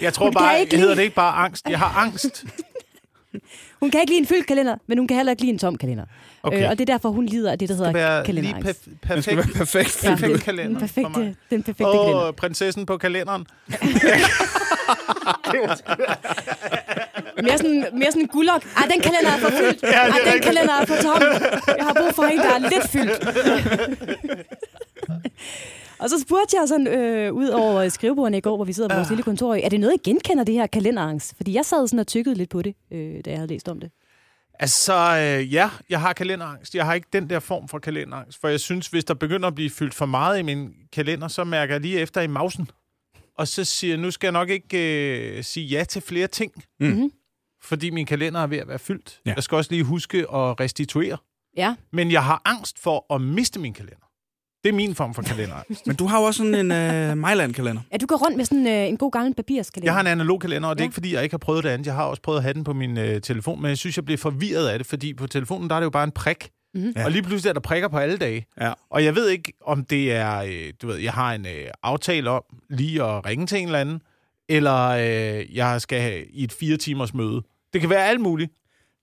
jeg 0.00 0.12
tror 0.12 0.24
hun 0.24 0.34
bare, 0.34 0.60
ikke 0.60 0.76
hedder 0.76 0.94
det 0.94 1.02
ikke 1.02 1.14
bare 1.14 1.32
angst. 1.32 1.68
Jeg 1.68 1.78
har 1.78 2.02
angst. 2.02 2.44
hun 3.80 3.90
kan 3.90 4.00
ikke 4.00 4.10
lide 4.10 4.20
en 4.20 4.26
fyldt 4.26 4.46
kalender, 4.46 4.76
men 4.86 4.98
hun 4.98 5.08
kan 5.08 5.16
heller 5.16 5.30
ikke 5.30 5.42
lide 5.42 5.52
en 5.52 5.58
tom 5.58 5.78
kalender. 5.78 6.04
Okay. 6.42 6.62
Øh, 6.62 6.70
og 6.70 6.78
det 6.78 6.88
er 6.88 6.92
derfor, 6.94 7.10
hun 7.10 7.26
lider 7.26 7.52
af 7.52 7.58
det, 7.58 7.68
der 7.68 7.74
hedder 7.74 8.24
kalenderangst. 8.24 8.86
Lige 8.86 8.98
perfekt. 9.02 9.24
Skal 9.24 9.36
være 9.36 9.46
perfekt. 9.54 10.04
Ja, 10.04 10.10
perfekt 10.10 10.42
kalender 10.42 10.64
den 10.64 10.80
perfekte, 10.80 11.36
den 11.50 11.62
perfekte 11.62 11.84
oh, 11.84 12.06
kalender. 12.06 12.32
prinsessen 12.32 12.86
på 12.86 12.96
kalenderen. 12.96 13.46
mere 17.42 17.58
sådan, 17.58 17.86
mere 17.92 18.10
sådan 18.12 18.22
en 18.22 18.28
guldok. 18.28 18.62
Ej, 18.76 18.84
den 18.92 19.00
kalender 19.00 19.30
er 19.36 19.38
for 19.38 19.50
fyldt. 19.50 19.82
Ja, 19.82 19.88
Ej, 19.88 20.32
den 20.32 20.42
kalender 20.42 20.74
er 20.80 20.84
for 20.84 20.96
tom. 21.02 21.22
Jeg 21.78 21.84
har 21.86 21.94
brug 22.00 22.14
for 22.14 22.22
en, 22.22 22.38
der 22.38 22.54
er 22.54 22.58
lidt 22.58 22.88
fyldt. 22.94 23.16
Og 25.98 26.10
så 26.10 26.20
spurgte 26.20 26.56
jeg 26.60 26.68
sådan 26.68 26.86
øh, 26.86 27.32
ud 27.32 27.48
over 27.48 27.88
skrivebordene 27.88 28.38
i 28.38 28.40
går, 28.40 28.56
hvor 28.56 28.64
vi 28.64 28.72
sidder 28.72 28.88
på 28.88 28.94
vores 28.96 29.08
lille 29.08 29.22
kontor, 29.22 29.54
er 29.54 29.68
det 29.68 29.80
noget, 29.80 29.94
I 29.94 30.00
genkender 30.10 30.44
det 30.44 30.54
her 30.54 30.66
kalenderangst? 30.66 31.36
Fordi 31.36 31.54
jeg 31.54 31.64
sad 31.64 31.88
sådan 31.88 31.98
og 31.98 32.06
tykkede 32.06 32.34
lidt 32.34 32.50
på 32.50 32.62
det, 32.62 32.74
øh, 32.92 33.14
da 33.24 33.30
jeg 33.30 33.38
havde 33.38 33.48
læst 33.48 33.68
om 33.68 33.80
det. 33.80 33.90
Altså, 34.60 34.94
øh, 34.94 35.54
ja, 35.54 35.70
jeg 35.90 36.00
har 36.00 36.12
kalenderangst. 36.12 36.74
Jeg 36.74 36.84
har 36.86 36.94
ikke 36.94 37.08
den 37.12 37.30
der 37.30 37.38
form 37.38 37.68
for 37.68 37.78
kalenderangst, 37.78 38.40
for 38.40 38.48
jeg 38.48 38.60
synes, 38.60 38.86
hvis 38.88 39.04
der 39.04 39.14
begynder 39.14 39.48
at 39.48 39.54
blive 39.54 39.70
fyldt 39.70 39.94
for 39.94 40.06
meget 40.06 40.38
i 40.38 40.42
min 40.42 40.70
kalender, 40.92 41.28
så 41.28 41.44
mærker 41.44 41.74
jeg 41.74 41.80
lige 41.80 41.98
efter 42.00 42.20
i 42.20 42.26
mausen. 42.26 42.68
Og 43.38 43.48
så 43.48 43.64
siger 43.64 43.92
jeg, 43.92 44.00
nu 44.00 44.10
skal 44.10 44.26
jeg 44.26 44.32
nok 44.32 44.48
ikke 44.50 44.78
øh, 45.38 45.44
sige 45.44 45.66
ja 45.66 45.84
til 45.84 46.02
flere 46.02 46.26
ting, 46.26 46.52
Mm-hmm. 46.80 47.10
Fordi 47.62 47.90
min 47.90 48.06
kalender 48.06 48.40
er 48.40 48.46
ved 48.46 48.58
at 48.58 48.68
være 48.68 48.78
fyldt. 48.78 49.20
Ja. 49.26 49.32
Jeg 49.34 49.42
skal 49.42 49.56
også 49.56 49.70
lige 49.72 49.84
huske 49.84 50.18
at 50.18 50.60
restituere. 50.60 51.16
Ja. 51.56 51.74
Men 51.92 52.10
jeg 52.12 52.24
har 52.24 52.42
angst 52.44 52.78
for 52.78 53.14
at 53.14 53.20
miste 53.20 53.60
min 53.60 53.72
kalender. 53.72 54.06
Det 54.64 54.68
er 54.68 54.72
min 54.74 54.94
form 54.94 55.14
for 55.14 55.22
kalenderangst. 55.22 55.86
Men 55.86 55.96
du 55.96 56.06
har 56.06 56.18
jo 56.20 56.24
også 56.24 56.38
sådan 56.38 56.54
en 56.54 56.72
øh, 57.10 57.18
Mejland-kalender. 57.18 57.82
Ja, 57.92 57.96
du 57.96 58.06
går 58.06 58.16
rundt 58.16 58.36
med 58.36 58.44
sådan 58.44 58.66
øh, 58.66 58.88
en 58.88 58.96
god 58.96 59.10
gammel 59.12 59.34
papirskalender. 59.34 59.86
Jeg 59.86 59.94
har 59.94 60.00
en 60.00 60.06
analog 60.06 60.40
kalender, 60.40 60.68
og 60.68 60.76
det 60.76 60.80
er 60.80 60.84
Ja. 60.84 60.86
ikke, 60.86 60.94
fordi 60.94 61.14
jeg 61.14 61.22
ikke 61.22 61.32
har 61.32 61.38
prøvet 61.38 61.64
det 61.64 61.70
andet. 61.70 61.86
Jeg 61.86 61.94
har 61.94 62.04
også 62.04 62.22
prøvet 62.22 62.38
at 62.38 62.42
have 62.42 62.54
den 62.54 62.64
på 62.64 62.72
min 62.72 62.98
øh, 62.98 63.20
telefon, 63.20 63.62
men 63.62 63.68
jeg 63.68 63.78
synes, 63.78 63.96
jeg 63.96 64.04
bliver 64.04 64.18
forvirret 64.18 64.68
af 64.68 64.78
det, 64.78 64.86
fordi 64.86 65.14
på 65.14 65.26
telefonen, 65.26 65.70
der 65.70 65.76
er 65.76 65.80
det 65.80 65.84
jo 65.84 65.90
bare 65.90 66.04
en 66.04 66.10
prik. 66.12 66.50
Mhm. 66.74 66.92
Ja. 66.96 67.04
Og 67.04 67.10
lige 67.10 67.22
pludselig 67.22 67.48
er 67.48 67.52
der 67.52 67.60
prikker 67.60 67.88
på 67.88 67.98
alle 67.98 68.16
dage. 68.18 68.46
Ja. 68.60 68.72
Og 68.90 69.04
jeg 69.04 69.14
ved 69.14 69.28
ikke, 69.28 69.52
om 69.64 69.84
det 69.84 70.12
er, 70.12 70.38
øh, 70.38 70.72
du 70.82 70.86
ved, 70.86 70.96
jeg 70.96 71.12
har 71.12 71.32
en 71.34 71.46
øh, 71.46 71.66
aftale 71.82 72.30
om 72.30 72.42
lige 72.70 73.02
at 73.04 73.26
ringe 73.26 73.46
til 73.46 73.58
en 73.58 73.66
eller 73.66 73.78
anden, 73.78 74.02
eller 74.50 74.88
øh, 74.88 75.56
jeg 75.56 75.80
skal 75.80 76.00
have 76.00 76.24
i 76.30 76.44
et 76.44 76.52
fire 76.52 76.76
timers 76.76 77.14
møde. 77.14 77.42
Det 77.72 77.80
kan 77.80 77.90
være 77.90 78.06
alt 78.06 78.20
muligt. 78.20 78.52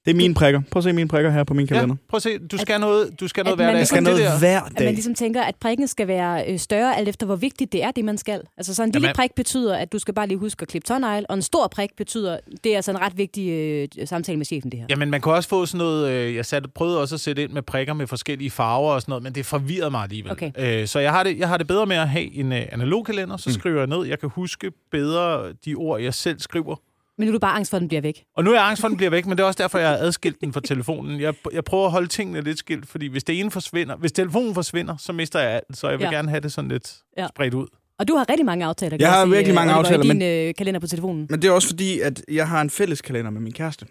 Det 0.07 0.13
er 0.13 0.17
mine 0.17 0.33
prikker. 0.33 0.61
Prøv 0.71 0.79
at 0.79 0.83
se 0.83 0.93
mine 0.93 1.07
prikker 1.07 1.31
her 1.31 1.43
på 1.43 1.53
min 1.53 1.67
kalender. 1.67 1.95
Ja, 1.95 2.07
prøv 2.09 2.17
at 2.17 2.21
se, 2.21 2.37
du 2.37 2.57
skal 2.57 2.79
noget, 2.79 3.19
du 3.19 3.27
skal 3.27 3.43
noget 3.43 3.53
at 3.53 3.57
hver 3.57 3.65
man 3.65 3.73
dag. 3.73 3.79
ligesom- 3.79 3.95
skal 3.95 4.03
noget 4.03 4.19
der- 4.19 4.39
hver 4.39 4.61
At 4.61 4.71
dag. 4.77 4.85
man 4.85 4.93
ligesom 4.93 5.15
tænker, 5.15 5.41
at 5.41 5.55
prikken 5.55 5.87
skal 5.87 6.07
være 6.07 6.51
øh, 6.51 6.59
større, 6.59 6.97
alt 6.97 7.09
efter 7.09 7.25
hvor 7.25 7.35
vigtigt 7.35 7.71
det 7.71 7.83
er, 7.83 7.91
det 7.91 8.05
man 8.05 8.17
skal. 8.17 8.41
Altså 8.57 8.73
sådan 8.75 8.89
en 8.89 8.91
lille 8.93 9.07
Jamen- 9.07 9.15
prik 9.15 9.31
betyder, 9.35 9.75
at 9.75 9.91
du 9.91 9.99
skal 9.99 10.13
bare 10.13 10.27
lige 10.27 10.37
huske 10.37 10.61
at 10.61 10.67
klippe 10.67 10.85
tårnegl, 10.87 11.25
og 11.29 11.35
en 11.35 11.41
stor 11.41 11.67
prik 11.67 11.89
betyder, 11.97 12.37
det 12.63 12.71
er 12.71 12.75
altså 12.75 12.91
en 12.91 12.99
ret 13.01 13.17
vigtig 13.17 13.49
øh, 13.49 13.87
samtale 14.05 14.37
med 14.37 14.45
chefen, 14.45 14.71
det 14.71 14.79
her. 14.79 14.85
Jamen, 14.89 15.09
man 15.09 15.21
kan 15.21 15.31
også 15.31 15.49
få 15.49 15.65
sådan 15.65 15.77
noget... 15.77 16.11
Øh, 16.11 16.35
jeg 16.35 16.45
satte, 16.45 16.69
prøvede 16.75 17.01
også 17.01 17.15
at 17.15 17.21
sætte 17.21 17.43
ind 17.43 17.51
med 17.51 17.61
prikker 17.61 17.93
med 17.93 18.07
forskellige 18.07 18.49
farver 18.51 18.91
og 18.91 19.01
sådan 19.01 19.11
noget, 19.11 19.23
men 19.23 19.35
det 19.35 19.45
forvirrede 19.45 19.91
mig 19.91 20.03
alligevel. 20.03 20.31
Okay. 20.31 20.51
Øh, 20.81 20.87
så 20.87 20.99
jeg 20.99 21.11
har, 21.11 21.23
det, 21.23 21.37
jeg 21.39 21.47
har 21.47 21.57
det 21.57 21.67
bedre 21.67 21.85
med 21.85 21.95
at 21.95 22.09
have 22.09 22.33
en 22.35 22.51
øh, 22.51 22.61
analog 22.71 23.05
kalender, 23.05 23.37
så 23.37 23.53
skriver 23.53 23.77
jeg 23.77 23.87
ned. 23.87 24.05
Jeg 24.05 24.19
kan 24.19 24.29
huske 24.29 24.71
bedre 24.91 25.53
de 25.65 25.75
ord, 25.75 26.01
jeg 26.01 26.13
selv 26.13 26.39
skriver. 26.39 26.75
Men 27.17 27.25
nu 27.27 27.31
er 27.31 27.33
du 27.33 27.39
bare 27.39 27.55
angst 27.55 27.69
for, 27.69 27.77
at 27.77 27.81
den 27.81 27.87
bliver 27.87 28.01
væk. 28.01 28.23
Og 28.35 28.43
nu 28.43 28.49
er 28.51 28.55
jeg 28.55 28.67
angst 28.67 28.81
for, 28.81 28.87
at 28.87 28.89
den 28.89 28.97
bliver 28.97 29.09
væk, 29.09 29.25
men 29.25 29.37
det 29.37 29.43
er 29.43 29.47
også 29.47 29.63
derfor, 29.63 29.77
jeg 29.79 29.89
har 29.89 29.97
adskilt 29.97 30.41
den 30.41 30.53
fra 30.53 30.61
telefonen. 30.61 31.21
Jeg, 31.21 31.33
jeg 31.53 31.63
prøver 31.63 31.85
at 31.85 31.91
holde 31.91 32.07
tingene 32.07 32.41
lidt 32.41 32.59
skilt, 32.59 32.87
fordi 32.87 33.07
hvis 33.07 33.23
det 33.23 33.39
ene 33.39 33.51
forsvinder, 33.51 33.95
hvis 33.95 34.11
telefonen 34.11 34.53
forsvinder, 34.53 34.97
så 34.97 35.13
mister 35.13 35.39
jeg 35.39 35.51
alt. 35.51 35.77
Så 35.77 35.89
jeg 35.89 35.99
vil 35.99 36.05
Ja. 36.05 36.11
gerne 36.11 36.29
have 36.29 36.39
det 36.41 36.51
sådan 36.51 36.69
lidt 36.71 36.95
Ja. 37.17 37.27
spredt 37.27 37.53
ud. 37.53 37.67
Og 37.99 38.07
du 38.07 38.15
har 38.15 38.29
rigtig 38.29 38.45
mange 38.45 38.65
aftaler. 38.65 38.89
kan 38.89 39.01
Jeg 39.01 39.11
har 39.11 39.25
sige, 39.25 39.31
virkelig 39.31 39.51
øh, 39.51 39.55
mange 39.55 39.73
Oliver, 39.73 39.85
aftaler, 39.85 40.03
i 40.03 40.07
din 40.07 40.47
øh, 40.47 40.53
kalender 40.57 40.79
på 40.79 40.87
telefonen. 40.87 41.27
Men 41.29 41.41
det 41.41 41.47
er 41.47 41.51
også 41.51 41.67
fordi, 41.67 41.99
at 41.99 42.21
jeg 42.31 42.47
har 42.47 42.61
en 42.61 42.69
fælles 42.69 43.01
kalender 43.01 43.31
med 43.31 43.41
min 43.41 43.53
kæreste. 43.53 43.85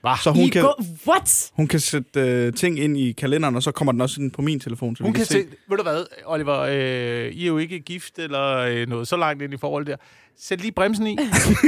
Hva? 0.00 0.10
Så 0.24 0.30
hun 0.30 0.42
I 0.42 0.48
kan, 0.48 0.64
what? 1.08 1.50
hun 1.52 1.66
kan 1.66 1.80
sætte 1.80 2.20
øh, 2.20 2.52
ting 2.52 2.78
ind 2.78 2.96
i 2.98 3.12
kalenderen, 3.12 3.56
og 3.56 3.62
så 3.62 3.72
kommer 3.72 3.92
den 3.92 4.00
også 4.00 4.20
ind 4.20 4.30
på 4.30 4.42
min 4.42 4.60
telefon. 4.60 4.96
Så 4.96 5.02
Hun 5.04 5.12
vi 5.12 5.16
kan 5.16 5.26
se. 5.26 5.32
se, 5.32 5.44
ved 5.68 5.76
du 5.76 5.82
hvad, 5.82 6.04
Oliver, 6.26 6.58
øh, 6.58 7.32
I 7.32 7.42
er 7.42 7.46
jo 7.46 7.58
ikke 7.58 7.80
gift 7.80 8.18
eller 8.18 8.56
øh, 8.56 8.88
noget 8.88 9.08
så 9.08 9.16
langt 9.16 9.42
ind 9.42 9.54
i 9.54 9.56
forhold 9.56 9.86
der. 9.86 9.96
Sæt 10.40 10.60
lige 10.60 10.72
bremsen 10.72 11.06
i 11.06 11.16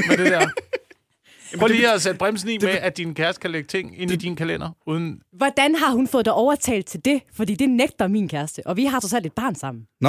med 0.08 0.16
det 0.16 0.26
der. 0.26 0.48
Prøv 1.58 1.68
lige 1.68 1.92
at 1.92 2.02
sætte 2.02 2.18
bremsen 2.18 2.48
i 2.50 2.58
med, 2.58 2.68
at 2.68 2.96
din 2.96 3.14
kæreste 3.14 3.40
kan 3.40 3.50
lægge 3.50 3.66
ting 3.66 4.00
ind 4.02 4.10
i 4.10 4.16
din 4.16 4.36
kalender, 4.36 4.70
uden... 4.86 5.18
Hvordan 5.32 5.74
har 5.74 5.92
hun 5.92 6.08
fået 6.08 6.24
dig 6.24 6.32
overtalt 6.32 6.86
til 6.86 7.04
det? 7.04 7.22
Fordi 7.36 7.54
det 7.54 7.70
nægter 7.70 8.08
min 8.08 8.28
kæreste, 8.28 8.62
og 8.66 8.76
vi 8.76 8.84
har 8.84 9.00
så 9.00 9.20
et 9.24 9.32
barn 9.32 9.54
sammen. 9.54 9.82
Nå, 10.00 10.08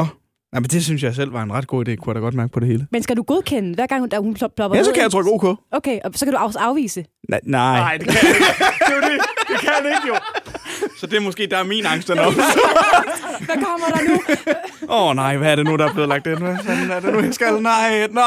ja, 0.54 0.60
men 0.60 0.64
det 0.64 0.84
synes 0.84 1.04
jeg 1.04 1.16
selv 1.16 1.34
var 1.34 1.44
en 1.44 1.54
ret 1.54 1.68
god 1.68 1.88
idé, 1.88 1.96
kunne 1.96 2.12
jeg 2.12 2.16
da 2.16 2.20
godt 2.20 2.36
mærke 2.36 2.52
på 2.52 2.60
det 2.60 2.68
hele. 2.68 2.88
Men 2.92 3.04
skal 3.04 3.18
du 3.18 3.24
godkende, 3.24 3.76
hver 3.76 3.88
gang 3.88 4.00
hun, 4.02 4.10
da 4.10 4.18
hun 4.18 4.34
plop- 4.34 4.56
plopper 4.56 4.78
Ja, 4.78 4.84
så 4.84 4.92
kan 4.94 5.04
jeg 5.04 5.12
trykke 5.12 5.32
OK. 5.32 5.58
Okay, 5.72 6.00
og 6.04 6.12
så 6.16 6.26
kan 6.26 6.34
du 6.34 6.40
også 6.40 6.60
afvise. 6.60 7.06
Nej, 7.30 7.40
nej. 7.44 7.80
Nej, 7.80 7.98
det 7.98 8.08
kan 8.08 8.18
jeg 8.28 8.36
ikke. 8.36 8.46
Det, 8.88 8.96
er 8.96 9.10
det. 9.10 9.20
det 9.48 9.60
kan 9.60 9.70
han 9.78 9.86
ikke 9.86 10.08
jo. 10.08 10.16
Så 10.98 11.08
det 11.08 11.18
er 11.18 11.22
måske, 11.22 11.48
der 11.48 11.58
er 11.58 11.64
min 11.64 11.86
angst 11.86 12.08
den 12.08 12.20
op. 12.20 12.34
Hvad 13.48 13.56
kommer 13.56 13.88
der 13.96 14.02
nu? 14.10 14.16
Åh 14.90 15.10
oh, 15.10 15.16
nej, 15.16 15.38
hvad 15.38 15.52
er 15.52 15.56
det 15.56 15.66
nu, 15.66 15.76
der 15.78 15.86
er 15.90 15.94
blevet 15.94 16.10
lagt 16.10 16.28
ind? 16.28 16.38
Hvad 16.38 16.56
er 16.90 17.00
det 17.00 17.14
nu, 17.14 17.20
jeg 17.20 17.34
skal? 17.34 17.62
Nej, 17.62 18.08
nå, 18.12 18.22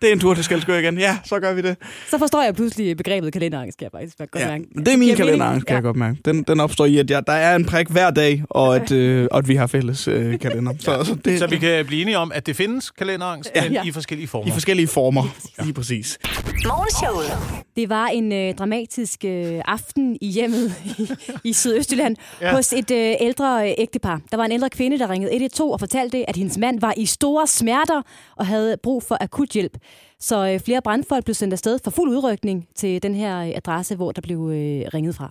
det 0.00 0.08
er 0.08 0.12
en 0.12 0.20
tur 0.20 0.34
til 0.34 0.44
Skelskør 0.44 0.78
igen. 0.78 0.98
Ja, 0.98 1.18
så 1.24 1.40
gør 1.40 1.52
vi 1.54 1.62
det. 1.62 1.76
Så 2.10 2.18
forstår 2.18 2.42
jeg 2.42 2.54
pludselig 2.54 2.96
begrebet 2.96 3.32
kalenderangst, 3.32 3.78
kan 3.78 3.84
jeg 3.92 4.00
faktisk 4.00 4.18
godt 4.18 4.42
Ja, 4.42 4.48
mærke. 4.50 4.64
det 4.76 4.88
er 4.88 4.96
min 4.96 5.16
kalenderangst, 5.16 5.66
kan 5.66 5.74
jeg 5.74 5.82
godt 5.82 5.96
mærke. 5.96 6.18
Den, 6.24 6.42
den 6.42 6.60
opstår 6.60 6.84
i, 6.84 6.98
at 6.98 7.10
jeg, 7.10 7.26
der 7.26 7.32
er 7.32 7.56
en 7.56 7.64
prik 7.64 7.88
hver 7.88 8.10
dag, 8.10 8.42
og 8.50 8.76
at, 8.76 8.92
øh, 8.92 9.28
og 9.30 9.38
at 9.38 9.48
vi 9.48 9.54
har 9.54 9.66
fælles 9.66 10.08
øh, 10.08 10.38
kalender. 10.38 10.72
Så, 10.78 11.04
så 11.04 11.14
det 11.24 11.38
Så 11.38 11.46
vi 11.46 11.58
kan 11.58 11.86
blive 11.86 12.02
enige 12.02 12.18
om, 12.18 12.32
at 12.34 12.46
det 12.46 12.56
findes 12.56 12.90
kalenderangst, 12.90 13.50
Ja. 13.54 13.62
men 13.62 13.72
Ja. 13.72 13.82
i 13.84 13.90
forskellige 13.90 14.24
i 14.24 14.26
former. 14.26 14.52
forskellige 14.52 14.86
former. 14.88 15.22
Lige 15.62 15.72
præcis. 15.74 16.18
Morgenshowet. 16.66 17.38
Det 17.76 17.88
var 17.88 18.06
en 18.06 18.32
øh, 18.32 18.54
dramatisk 18.54 19.24
øh, 19.24 19.60
aften 19.68 20.16
i 20.20 20.26
hjemmet 20.30 20.74
i, 20.98 21.10
i 21.44 21.52
Sydøstjylland 21.52 22.16
ja. 22.40 22.46
Ja. 22.46 22.54
hos 22.54 22.72
et 22.72 22.90
øh, 22.90 23.14
ældre 23.20 23.68
øh, 23.68 23.74
ægtepar. 23.78 24.20
Der 24.30 24.36
var 24.36 24.44
en 24.44 24.52
ældre 24.52 24.70
kvinde, 24.70 24.98
der 24.98 25.10
ringede 25.10 25.32
112 25.32 25.70
og 25.72 25.80
fortalte, 25.80 26.28
at 26.30 26.36
hendes 26.36 26.58
mand 26.58 26.80
var 26.80 26.94
i 26.96 27.06
store 27.06 27.46
smerter 27.46 28.02
og 28.36 28.46
havde 28.46 28.76
brug 28.82 29.02
for 29.02 29.16
akut 29.20 29.48
hjælp. 29.48 29.76
Så 30.20 30.48
øh, 30.48 30.60
flere 30.60 30.82
brandfolk 30.82 31.24
blev 31.24 31.34
sendt 31.34 31.52
afsted 31.52 31.78
for 31.84 31.90
fuld 31.90 32.10
udrykning 32.10 32.68
til 32.74 33.02
den 33.02 33.14
her 33.14 33.38
øh, 33.38 33.52
adresse, 33.54 33.96
hvor 33.96 34.12
der 34.12 34.20
blev 34.20 34.38
øh, 34.38 34.88
ringet 34.94 35.14
fra. 35.14 35.30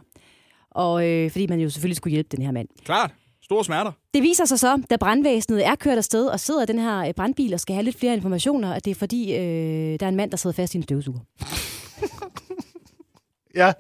Og 0.71 1.07
øh, 1.07 1.31
fordi 1.31 1.47
man 1.47 1.59
jo 1.59 1.69
selvfølgelig 1.69 1.97
skulle 1.97 2.11
hjælpe 2.11 2.35
den 2.37 2.45
her 2.45 2.51
mand. 2.51 2.67
Klart. 2.85 3.11
Store 3.43 3.63
smerter. 3.65 3.91
Det 4.13 4.23
viser 4.23 4.45
sig 4.45 4.59
så, 4.59 4.81
da 4.89 4.95
brandvæsenet 4.95 5.65
er 5.65 5.75
kørt 5.75 5.97
afsted 5.97 6.25
og 6.27 6.39
sidder 6.39 6.63
i 6.63 6.65
den 6.65 6.79
her 6.79 6.97
øh, 6.97 7.13
brandbil 7.13 7.53
og 7.53 7.59
skal 7.59 7.73
have 7.73 7.83
lidt 7.83 7.99
flere 7.99 8.13
informationer, 8.13 8.73
at 8.73 8.85
det 8.85 8.91
er 8.91 8.95
fordi, 8.95 9.35
øh, 9.35 9.99
der 9.99 10.05
er 10.05 10.09
en 10.09 10.15
mand, 10.15 10.31
der 10.31 10.37
sidder 10.37 10.53
fast 10.53 10.73
i 10.73 10.77
en 10.77 10.83
støvsuger. 10.83 11.19
Ja. 13.55 13.73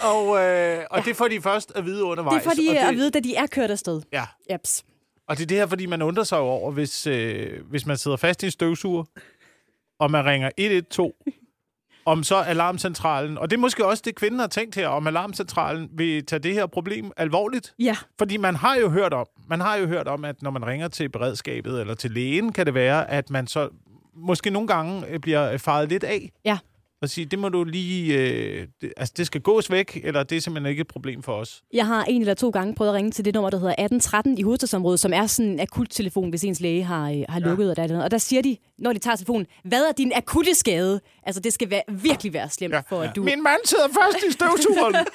Og, 0.00 0.24
øh, 0.24 0.84
og 0.90 0.98
ja. 0.98 1.02
det 1.04 1.16
får 1.16 1.28
de 1.28 1.40
først 1.40 1.72
at 1.74 1.84
vide 1.84 2.04
undervejs. 2.04 2.42
Det 2.42 2.46
er 2.46 2.50
fordi 2.50 2.68
og 2.68 2.74
det, 2.74 2.80
at 2.80 2.94
vide, 2.94 3.10
da 3.10 3.20
de 3.20 3.36
er 3.36 3.46
kørt 3.46 3.70
afsted. 3.70 4.02
Ja. 4.12 4.24
Jeps. 4.52 4.84
Og 5.28 5.36
det 5.36 5.42
er 5.42 5.46
det 5.46 5.56
her, 5.56 5.66
fordi 5.66 5.86
man 5.86 6.02
undrer 6.02 6.24
sig 6.24 6.38
over, 6.38 6.70
hvis, 6.70 7.06
øh, 7.06 7.60
hvis 7.70 7.86
man 7.86 7.96
sidder 7.96 8.16
fast 8.16 8.42
i 8.42 8.46
en 8.46 8.52
støvsuger, 8.52 9.04
og 10.02 10.10
man 10.10 10.24
ringer 10.24 10.50
112, 10.56 11.12
om 12.04 12.22
så 12.22 12.36
alarmcentralen, 12.36 13.38
og 13.38 13.50
det 13.50 13.56
er 13.56 13.60
måske 13.60 13.86
også 13.86 14.02
det, 14.06 14.14
kvinden 14.14 14.40
har 14.40 14.46
tænkt 14.46 14.74
her, 14.74 14.88
om 14.88 15.06
alarmcentralen 15.06 15.88
vil 15.92 16.26
tage 16.26 16.40
det 16.40 16.54
her 16.54 16.66
problem 16.66 17.12
alvorligt. 17.16 17.74
Ja. 17.78 17.96
Fordi 18.18 18.36
man 18.36 18.54
har 18.54 18.76
jo 18.76 18.88
hørt 18.88 19.12
om, 19.12 19.26
man 19.48 19.60
har 19.60 19.76
jo 19.76 19.86
hørt 19.86 20.08
om, 20.08 20.24
at 20.24 20.42
når 20.42 20.50
man 20.50 20.66
ringer 20.66 20.88
til 20.88 21.08
beredskabet 21.08 21.80
eller 21.80 21.94
til 21.94 22.10
lægen, 22.10 22.52
kan 22.52 22.66
det 22.66 22.74
være, 22.74 23.10
at 23.10 23.30
man 23.30 23.46
så 23.46 23.68
måske 24.14 24.50
nogle 24.50 24.68
gange 24.68 25.06
øh, 25.08 25.20
bliver 25.20 25.58
faret 25.58 25.88
lidt 25.88 26.04
af. 26.04 26.30
Ja. 26.44 26.58
Og 27.02 27.10
sige, 27.10 27.24
det 27.24 27.38
må 27.38 27.48
du 27.48 27.64
lige, 27.64 28.18
øh, 28.18 28.66
det, 28.80 28.92
altså 28.96 29.14
det 29.16 29.26
skal 29.26 29.40
gås 29.40 29.70
væk, 29.70 30.00
eller 30.04 30.22
det 30.22 30.36
er 30.36 30.40
simpelthen 30.40 30.70
ikke 30.70 30.80
et 30.80 30.86
problem 30.86 31.22
for 31.22 31.32
os. 31.32 31.62
Jeg 31.72 31.86
har 31.86 32.04
en 32.04 32.20
eller 32.20 32.34
to 32.34 32.50
gange 32.50 32.74
prøvet 32.74 32.90
at 32.90 32.94
ringe 32.94 33.10
til 33.10 33.24
det 33.24 33.34
nummer, 33.34 33.50
der 33.50 33.58
hedder 33.58 33.72
1813 33.72 34.38
i 34.38 34.42
hovedstadsområdet, 34.42 35.00
som 35.00 35.12
er 35.12 35.26
sådan 35.26 35.50
en 35.50 35.60
akut 35.60 35.86
telefon, 35.90 36.30
hvis 36.30 36.44
ens 36.44 36.60
læge 36.60 36.82
har, 36.84 37.10
øh, 37.10 37.22
har 37.28 37.40
lukket. 37.40 37.70
Og, 37.70 37.76
der, 37.76 38.02
og 38.04 38.10
der 38.10 38.18
siger 38.18 38.42
de, 38.42 38.56
når 38.78 38.92
de 38.92 38.98
tager 38.98 39.16
telefonen, 39.16 39.46
hvad 39.64 39.84
er 39.84 39.92
din 39.92 40.12
akutte 40.16 40.54
skade? 40.54 41.00
Altså, 41.22 41.40
det 41.40 41.52
skal 41.52 41.70
være, 41.70 41.82
virkelig 41.88 42.32
være 42.32 42.50
slemt, 42.50 42.74
ja. 42.74 42.80
for 42.88 43.00
at 43.00 43.16
du... 43.16 43.22
Min 43.22 43.42
mand 43.42 43.60
sidder 43.64 43.88
fast 43.88 44.24
i 44.28 44.32
støvsugeren. 44.32 44.94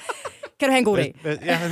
Kan 0.60 0.68
du 0.68 0.72
have 0.72 0.78
en 0.78 0.84
god 0.84 0.96
dag? 0.96 1.14
Ja, 1.24 1.36
ja. 1.46 1.58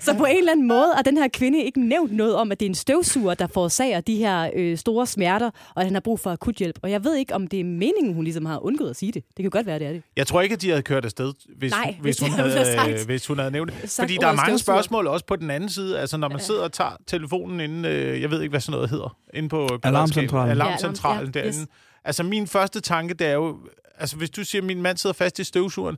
Så 0.00 0.14
på 0.18 0.24
en 0.24 0.36
eller 0.38 0.52
anden 0.52 0.68
måde 0.68 0.92
har 0.96 1.02
den 1.02 1.16
her 1.16 1.28
kvinde 1.28 1.62
ikke 1.64 1.88
nævnt 1.88 2.12
noget 2.12 2.34
om, 2.34 2.52
at 2.52 2.60
det 2.60 2.66
er 2.66 2.70
en 2.70 2.74
støvsuger, 2.74 3.34
der 3.34 3.46
forårsager 3.46 4.00
de 4.00 4.16
her 4.16 4.50
øh, 4.56 4.78
store 4.78 5.06
smerter, 5.06 5.46
og 5.74 5.80
at 5.80 5.84
han 5.84 5.94
har 5.94 6.00
brug 6.00 6.20
for 6.20 6.30
akut 6.30 6.54
hjælp. 6.54 6.78
Og 6.82 6.90
jeg 6.90 7.04
ved 7.04 7.16
ikke, 7.16 7.34
om 7.34 7.46
det 7.46 7.60
er 7.60 7.64
meningen, 7.64 8.14
hun 8.14 8.24
ligesom 8.24 8.46
har 8.46 8.64
undgået 8.64 8.90
at 8.90 8.96
sige 8.96 9.12
det. 9.12 9.24
Det 9.36 9.42
kan 9.42 9.50
godt 9.50 9.66
være, 9.66 9.78
det 9.78 9.86
er 9.86 9.92
det. 9.92 10.02
Jeg 10.16 10.26
tror 10.26 10.40
ikke, 10.40 10.52
at 10.52 10.62
de 10.62 10.68
havde 10.68 10.82
kørt 10.82 11.04
afsted, 11.04 11.32
hvis, 11.58 11.70
Nej, 11.72 11.96
hvis, 12.00 12.16
hvis 12.18 12.28
hun, 12.30 12.38
de 12.38 12.42
havde 12.42 12.52
havde, 12.52 12.74
sagt- 12.76 12.90
øh, 13.00 13.06
hvis 13.06 13.26
hun 13.26 13.38
havde 13.38 13.50
nævnt 13.50 13.72
det. 13.82 13.90
Fordi 14.00 14.16
der 14.16 14.26
er 14.26 14.32
mange 14.32 14.58
støvsuger. 14.58 14.76
spørgsmål 14.78 15.06
også 15.06 15.26
på 15.26 15.36
den 15.36 15.50
anden 15.50 15.68
side. 15.70 16.00
Altså, 16.00 16.16
når 16.16 16.28
man 16.28 16.40
sidder 16.40 16.62
og 16.62 16.72
tager 16.72 16.96
telefonen 17.06 17.60
inden, 17.60 17.84
øh, 17.84 18.20
jeg 18.22 18.30
ved 18.30 18.40
ikke, 18.42 18.50
hvad 18.50 18.60
sådan 18.60 18.72
noget 18.72 18.90
hedder, 18.90 19.16
inde 19.34 19.48
på. 19.48 19.68
Alarmcentralen. 19.82 20.50
Alarmcentralen 20.50 21.20
Ja, 21.20 21.26
alarm- 21.26 21.36
ja, 21.36 21.40
derinde. 21.40 21.58
yes. 21.60 21.66
Altså, 22.04 22.22
min 22.22 22.46
første 22.46 22.80
tanke, 22.80 23.14
det 23.14 23.26
er 23.26 23.32
jo, 23.32 23.56
altså, 23.98 24.16
hvis 24.16 24.30
du 24.30 24.44
siger, 24.44 24.62
at 24.62 24.66
min 24.66 24.82
mand 24.82 24.96
sidder 24.96 25.14
fast 25.14 25.38
i 25.38 25.44
støvsugeren, 25.44 25.96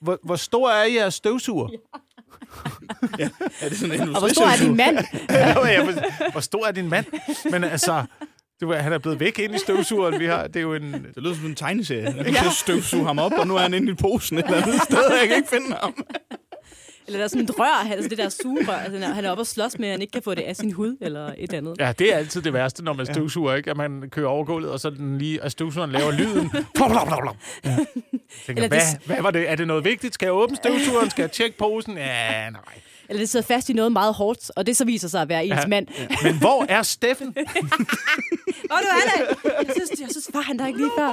hvor, 0.00 0.18
hvor 0.24 0.36
stor 0.36 0.70
er 0.70 0.84
jeres 0.84 1.14
støvsuger? 1.14 1.68
Er 3.62 3.68
det 3.68 3.78
sådan 3.78 4.00
en 4.02 4.08
Og 4.14 4.18
hvor 4.20 4.28
stor 4.28 4.44
er 4.46 4.56
din 4.56 4.76
mand? 4.76 4.98
Ja. 5.30 5.84
vil- 5.84 6.04
hvor 6.32 6.40
stor 6.40 6.66
er 6.66 6.72
din 6.72 6.88
mand? 6.88 7.04
Men 7.50 7.64
altså, 7.64 8.04
det 8.60 8.68
var, 8.68 8.76
han 8.76 8.92
er 8.92 8.98
blevet 8.98 9.20
væk 9.20 9.38
ind 9.38 9.54
i 9.54 9.58
støvsugeren. 9.58 10.20
Vi 10.20 10.26
har, 10.26 10.46
det 10.46 10.56
er 10.56 10.60
jo 10.60 10.74
en... 10.74 10.92
Det 10.92 11.22
lyder 11.22 11.34
som 11.34 11.46
en 11.46 11.54
tegneserie. 11.54 12.14
Jeg 12.16 12.24
kan 12.34 12.50
støvsuge 12.52 13.04
ham 13.06 13.18
op, 13.18 13.32
og 13.32 13.46
nu 13.46 13.54
er 13.56 13.58
han 13.60 13.74
inde 13.74 13.92
i 13.92 13.94
posen 13.94 14.38
et 14.38 14.44
eller 14.44 14.62
andet 14.62 14.82
sted, 14.82 14.98
og 15.04 15.12
jeg 15.20 15.28
kan 15.28 15.36
ikke 15.36 15.48
finde 15.48 15.76
ham. 15.82 15.94
Eller 17.08 17.18
der 17.18 17.24
er 17.24 17.28
sådan 17.28 17.44
et 17.44 17.58
rør, 17.58 17.88
altså 17.92 18.08
det 18.08 18.18
der 18.18 18.28
sugerør, 18.28 18.74
altså, 18.76 18.98
han 19.06 19.24
er- 19.24 19.30
oppe 19.30 19.40
og 19.42 19.46
slås 19.46 19.78
med, 19.78 19.88
at 19.88 19.92
han 19.92 20.00
ikke 20.00 20.10
kan 20.12 20.22
få 20.22 20.34
det 20.34 20.42
af 20.42 20.56
sin 20.56 20.72
hud, 20.72 20.96
eller 21.00 21.26
et 21.26 21.34
eller 21.42 21.58
andet. 21.58 21.76
Ja, 21.78 21.92
det 21.98 22.12
er 22.14 22.16
altid 22.16 22.42
det 22.42 22.52
værste, 22.52 22.84
når 22.84 22.92
man 22.92 23.06
støvsuger, 23.06 23.54
ikke? 23.54 23.70
At 23.70 23.76
man 23.76 24.04
kører 24.10 24.28
over 24.28 24.44
gulvet, 24.44 24.70
og 24.70 24.80
så 24.80 24.90
den 24.90 25.18
lige, 25.18 25.42
at 25.42 25.52
støvsugeren 25.52 25.92
laver 25.92 26.10
lyden. 26.12 26.50
Plop, 26.76 26.90
plop, 26.90 27.06
plop, 27.06 27.22
plop. 27.22 27.36
Ja. 27.64 27.70
Tænker, 27.70 28.62
Eller 28.62 28.68
hvad, 28.68 28.80
det- 28.80 29.06
hvad 29.06 29.22
var 29.22 29.30
det? 29.30 29.50
Er 29.50 29.54
det 29.54 29.66
noget 29.66 29.84
vigtigt? 29.84 30.14
Skal 30.14 30.26
jeg 30.26 30.32
åbne 30.34 30.56
støvsugeren? 30.56 31.10
Skal 31.10 31.22
jeg 31.22 31.32
tjekke 31.32 31.58
posen? 31.58 31.96
Ja, 31.96 32.50
nej. 32.50 32.60
Eller 33.10 33.20
det 33.22 33.28
sidder 33.28 33.46
fast 33.46 33.68
i 33.68 33.72
noget 33.72 33.92
meget 33.92 34.14
hårdt, 34.14 34.50
og 34.56 34.66
det 34.66 34.76
så 34.76 34.84
viser 34.84 35.08
sig 35.08 35.22
at 35.22 35.28
være 35.28 35.44
ens 35.46 35.54
Ja. 35.54 35.60
ja. 35.60 35.66
mand. 35.66 35.86
Men 36.22 36.38
hvor 36.38 36.66
er 36.68 36.82
Steffen? 36.82 37.26
Åh, 37.36 38.78
du 38.82 38.88
er 38.90 39.16
det! 39.16 39.36
Jeg 39.44 39.74
synes, 39.74 40.00
jeg 40.00 40.08
synes 40.10 40.30
var 40.34 40.40
han 40.40 40.58
der 40.58 40.66
ikke 40.66 40.78
lige 40.78 40.90
før. 40.98 41.12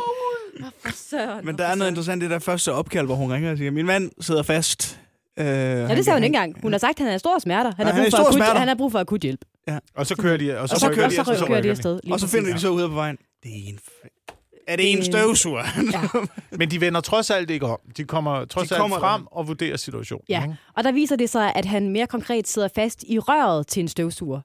Søren. 0.94 1.46
Men 1.46 1.58
der 1.58 1.66
er 1.66 1.76
noget 1.76 1.92
interessant 1.92 2.24
i 2.24 2.26
det 2.26 2.32
der 2.32 2.40
første 2.40 2.74
opkald, 2.74 3.06
hvor 3.06 3.16
hun 3.16 3.32
ringer 3.34 3.52
og 3.52 3.58
siger, 3.58 3.72
min 3.72 3.86
mand 3.86 4.12
sidder 4.22 4.44
fast. 4.44 5.00
Øh, 5.40 5.46
Ja, 5.46 5.96
det 5.96 6.06
sagde 6.06 6.18
hun 6.18 6.24
ikke 6.24 6.36
engang. 6.36 6.62
Hun 6.62 6.72
har 6.72 6.80
sagt, 6.80 6.92
at 6.92 7.00
han 7.00 7.08
er 7.12 7.16
i 7.16 7.20
store 7.20 7.40
smerter. 7.40 7.72
Han, 7.78 7.88
Ja, 7.88 7.94
har 7.94 8.00
er 8.02 8.10
brug 8.10 8.12
for 8.12 8.24
akut, 8.26 8.34
smerter. 8.34 8.60
han 8.60 8.68
har 8.68 8.76
brug 8.76 8.92
for 8.92 9.00
akut 9.00 9.22
hjælp. 9.22 9.40
Og 9.96 10.08
så 10.08 10.16
kører 10.16 10.38
de, 10.38 10.58
og 10.60 10.70
så, 10.70 10.76
Og 10.76 10.80
så 10.80 10.90
kører 10.90 11.06
Og 11.06 11.12
de 11.12 11.16
så, 11.16 11.22
og 11.32 11.38
så 11.38 11.46
kører 11.46 11.62
de 11.62 11.70
afsted. 11.70 12.00
lige 12.04 12.14
Og 12.14 12.20
så 12.20 12.28
finder 12.28 12.54
de 12.54 12.60
så 12.60 12.70
ud 12.70 12.82
af 12.82 12.90
på 12.90 12.96
vejen. 12.96 13.18
Det 13.44 13.52
er 13.52 13.70
en... 13.70 13.80
Er 14.68 14.76
det 14.76 14.92
en 14.98 15.04
støvsuger? 15.04 15.64
Men 16.60 16.72
de 16.72 16.82
vender 16.82 17.02
trods 17.02 17.30
alt 17.30 17.50
ikke 17.52 17.66
om. 17.66 17.80
De 17.98 18.04
kommer 18.04 18.46
trods 18.46 18.70
De 18.70 18.76
alt 18.76 18.82
kommer 18.82 19.00
frem 19.00 19.28
og 19.32 19.48
vurderer 19.48 19.78
situationen. 19.78 20.26
Ja, 20.30 20.42
ikke? 20.44 20.56
og 20.78 20.84
der 20.84 20.92
viser 20.92 21.16
det 21.16 21.30
sig, 21.30 21.52
at 21.56 21.66
han 21.66 21.90
mere 21.90 22.08
konkret 22.08 22.48
sidder 22.48 22.68
fast 22.76 23.04
i 23.08 23.20
røret 23.20 23.68
til 23.68 23.82
en 23.82 23.88
støvsuger. 23.88 24.42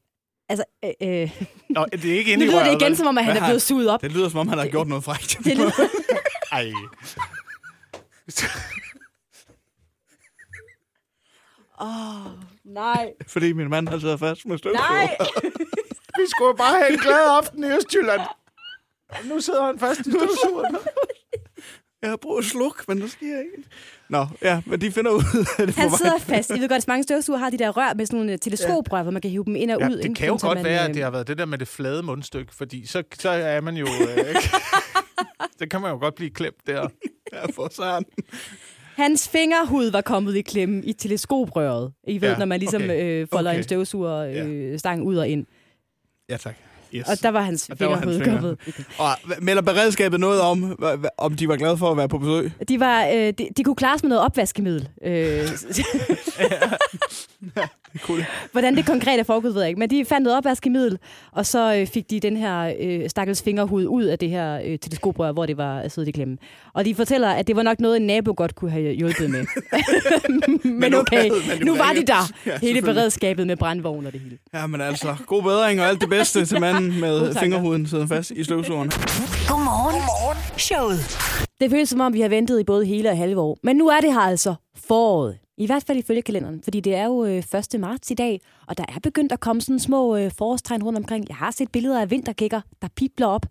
Altså, 0.49 0.65
øh, 0.85 0.91
øh. 1.23 1.43
Nå, 1.71 1.87
det 1.93 2.05
er 2.05 2.15
ikke 2.19 2.31
nu 2.31 2.33
inde 2.33 2.45
i 2.45 2.49
lyder 2.49 2.65
det 2.65 2.73
igen, 2.73 2.89
vel? 2.91 2.97
som 2.97 3.07
om, 3.07 3.19
at 3.19 3.25
han 3.25 3.33
Hvad 3.33 3.37
er 3.41 3.45
har- 3.45 3.51
blevet 3.51 3.63
suget 3.63 3.91
op. 3.91 4.03
Det 4.03 4.13
lyder, 4.13 4.29
som 4.29 4.39
om 4.41 4.49
han 4.49 4.59
har 4.59 4.67
gjort 4.67 4.89
noget 4.89 5.05
frækt. 5.05 5.39
Det 5.45 5.57
lyder, 5.57 5.71
Ej. 6.53 6.73
nej, 12.65 13.13
Fordi 13.35 13.53
min 13.53 13.69
mand 13.71 13.89
har 13.89 13.99
siddet 13.99 14.19
fast 14.21 14.47
med 14.47 14.59
støvsuger. 14.59 14.91
nej. 14.91 15.17
Vi 16.21 16.25
skulle 16.29 16.57
bare 16.57 16.79
have 16.79 16.93
en 16.93 16.99
glad 16.99 17.37
aften 17.39 17.65
i 17.65 17.67
Østjylland. 17.67 18.21
Og 19.09 19.17
nu 19.25 19.41
sidder 19.41 19.67
han 19.67 19.79
fast 19.79 20.01
i 20.01 20.11
støvsugeren. 20.11 20.77
Jeg 22.03 22.11
har 22.11 22.17
prøvet 22.17 22.39
at 22.39 22.45
slukke, 22.45 22.83
men 22.89 23.01
det 23.01 23.11
sker 23.11 23.39
ikke. 23.41 23.69
Nå, 24.09 24.27
ja, 24.43 24.63
men 24.67 24.81
de 24.81 24.93
finder 24.93 25.11
ud 25.11 25.47
af 25.59 25.67
det 25.67 25.75
på 25.75 25.81
Han 25.81 25.91
vej. 25.91 25.97
sidder 25.99 26.19
fast. 26.19 26.51
Jeg 26.51 26.61
ved 26.61 26.69
godt, 26.69 26.83
at 26.83 26.89
mange 26.89 27.03
støvsuger 27.03 27.39
har 27.39 27.51
de 27.51 27.59
der 27.59 27.71
rør 27.71 27.95
med 27.95 28.07
sådan 28.07 28.17
nogle 28.19 28.33
øh, 28.33 28.39
teleskoprør, 28.39 29.03
hvor 29.03 29.13
man 29.13 29.23
kan 29.23 29.31
hive 29.31 29.45
dem 29.45 29.57
ind 29.57 29.71
og 29.71 29.81
Ja, 29.81 29.89
ud. 29.89 29.97
det 29.97 30.05
ikke? 30.05 30.15
kan 30.15 30.29
jo 30.29 30.39
så 30.39 30.47
godt 30.47 30.59
man, 30.59 30.65
være, 30.65 30.83
øh, 30.85 30.89
at 30.89 30.95
det 30.95 31.03
har 31.03 31.11
været 31.11 31.29
det 31.29 31.39
der 31.39 31.45
med 31.47 31.59
det 31.59 31.69
flade 31.69 32.03
mundstykke, 32.03 32.55
fordi 32.55 32.87
så, 32.87 33.03
så 33.19 33.29
er 33.31 33.61
man 33.61 33.77
jo... 33.77 33.87
Øh, 33.87 34.17
ikke? 34.29 34.51
det 35.61 35.71
kan 35.71 35.81
man 35.81 35.91
jo 35.91 35.99
godt 35.99 36.15
blive 36.15 36.31
klemt 36.31 36.67
der. 36.67 36.89
Ja, 37.33 37.47
for 37.47 37.69
sådan. 37.73 38.05
Hans 39.01 39.29
fingerhud 39.29 39.91
var 39.91 40.01
kommet 40.01 40.37
i 40.37 40.43
klemme 40.43 40.83
i 40.85 40.93
teleskoprøret. 40.93 41.93
I 42.07 42.21
ved, 42.21 42.29
Ja, 42.29 42.33
ja, 42.33 42.39
når 42.39 42.47
man 42.47 42.61
ligesom 42.61 42.83
okay. 42.83 43.23
øh, 43.23 43.29
folder 43.33 43.51
Okay. 43.51 43.59
en 43.59 43.65
støvsugerstang 43.65 44.49
øh, 44.51 44.79
stang 44.79 45.03
ud 45.03 45.17
og 45.17 45.29
ind. 45.29 45.47
Ja, 46.29 46.37
tak. 46.37 46.57
Yes. 46.95 47.09
Og 47.09 47.23
der 47.23 47.29
var 47.29 47.43
hans 47.43 47.71
finger. 47.79 48.25
kommet. 48.25 48.59
Og 48.99 49.11
melder 49.43 49.63
beredskabet 49.63 50.21
noget 50.21 50.41
om, 50.41 50.79
om 51.19 51.37
de 51.37 51.49
var 51.49 51.57
glade 51.57 51.77
for 51.77 51.91
at 51.91 51.97
være 51.97 52.09
på 52.09 52.19
besøg? 52.19 52.53
De, 52.69 52.81
var, 52.81 53.07
øh, 53.07 53.33
de, 53.39 53.49
de 53.57 53.65
kunne 53.65 53.75
klares 53.75 54.03
med 54.03 54.09
noget 54.09 54.25
opvaskemiddel. 54.25 54.89
Øh, 55.05 55.49
Cool. 57.99 58.25
hvordan 58.53 58.77
det 58.77 58.87
konkret 58.87 59.21
er 59.21 59.25
foregået, 59.25 59.55
ved 59.55 59.63
jeg 59.63 59.69
ikke. 59.69 59.79
Men 59.79 59.91
de 59.91 60.05
fandt 60.05 60.25
noget 60.25 60.37
opvaskemiddel, 60.37 60.99
og 61.33 61.47
så 61.47 61.75
øh, 61.75 61.87
fik 61.87 62.11
de 62.11 62.21
den 62.21 62.37
her 62.37 62.75
øh, 62.81 63.11
stakkels 63.11 63.43
fingerhud 63.43 63.87
ud 63.87 64.05
af 64.05 64.19
det 64.19 64.31
her 64.31 64.61
øh, 64.65 64.79
teleskoprør, 64.79 65.33
hvor 65.33 65.47
det 65.47 65.57
var 65.57 65.89
siddet 65.89 66.09
i 66.09 66.13
klemme. 66.13 66.37
Og 66.73 66.85
de 66.85 66.95
fortæller, 66.95 67.29
at 67.29 67.47
det 67.47 67.57
var 67.57 67.63
nok 67.63 67.81
noget, 67.81 67.97
en 67.97 68.07
nabo 68.07 68.35
godt 68.37 68.55
kunne 68.55 68.71
have 68.71 68.93
hjulpet 68.93 69.31
med. 69.31 69.45
Men 70.81 70.95
okay, 70.95 71.31
nu 71.63 71.77
var 71.77 71.93
de 71.93 72.07
der. 72.07 72.33
Ja, 72.47 72.59
Hele 72.59 72.83
beredskabet 72.83 73.47
med 73.47 73.57
brandvogn 73.57 74.07
og 74.07 74.13
det 74.13 74.21
hele. 74.21 74.39
Ja, 74.55 74.67
men 74.67 74.81
altså, 74.81 75.17
god 75.27 75.43
bedring 75.43 75.81
og 75.81 75.87
alt 75.87 76.01
det 76.01 76.09
bedste 76.09 76.47
til 76.47 76.61
manden 76.61 76.80
med 77.01 77.25
tanker. 77.25 77.41
fingerhuden 77.41 77.87
sidder 77.87 78.07
fast 78.07 78.31
i 78.31 78.45
støvsugeren. 78.45 78.91
Godmorgen. 78.91 79.95
Godmorgen. 79.95 80.59
Showet. 80.59 81.01
Det 81.61 81.71
føles 81.71 81.89
som 81.89 82.01
om, 82.01 82.13
vi 82.13 82.21
har 82.21 82.29
ventet 82.29 82.61
i 82.61 82.65
både 82.65 82.87
hele 82.87 83.11
og 83.11 83.17
halve 83.17 83.41
år. 83.41 83.59
Men 83.63 83.77
nu 83.77 83.89
er 83.89 84.01
det 84.01 84.13
her 84.13 84.21
altså 84.21 84.55
foråret. 84.77 85.39
I 85.59 85.67
hvert 85.67 85.85
fald 85.87 85.99
ifølge 85.99 86.23
kalenderen, 86.23 86.61
fordi 86.63 86.81
det 86.81 86.95
er 86.95 87.05
jo 87.05 87.25
øh, 87.25 87.39
1. 87.75 87.81
marts 87.81 88.11
i 88.11 88.15
dag, 88.15 88.41
og 88.67 88.79
der 88.79 88.85
er 88.89 88.99
begyndt 89.03 89.33
at 89.33 89.41
komme 89.41 89.63
sådan 89.63 89.79
små 89.79 90.17
øh, 90.17 90.31
forårstegn 90.39 90.83
rundt 90.83 90.99
omkring. 90.99 91.29
Jeg 91.29 91.37
har 91.37 91.51
set 91.51 91.73
billeder 91.73 92.01
af 92.01 92.11
vintergækker, 92.11 92.61
der 92.83 92.89
pipler 92.97 93.27
op 93.27 93.47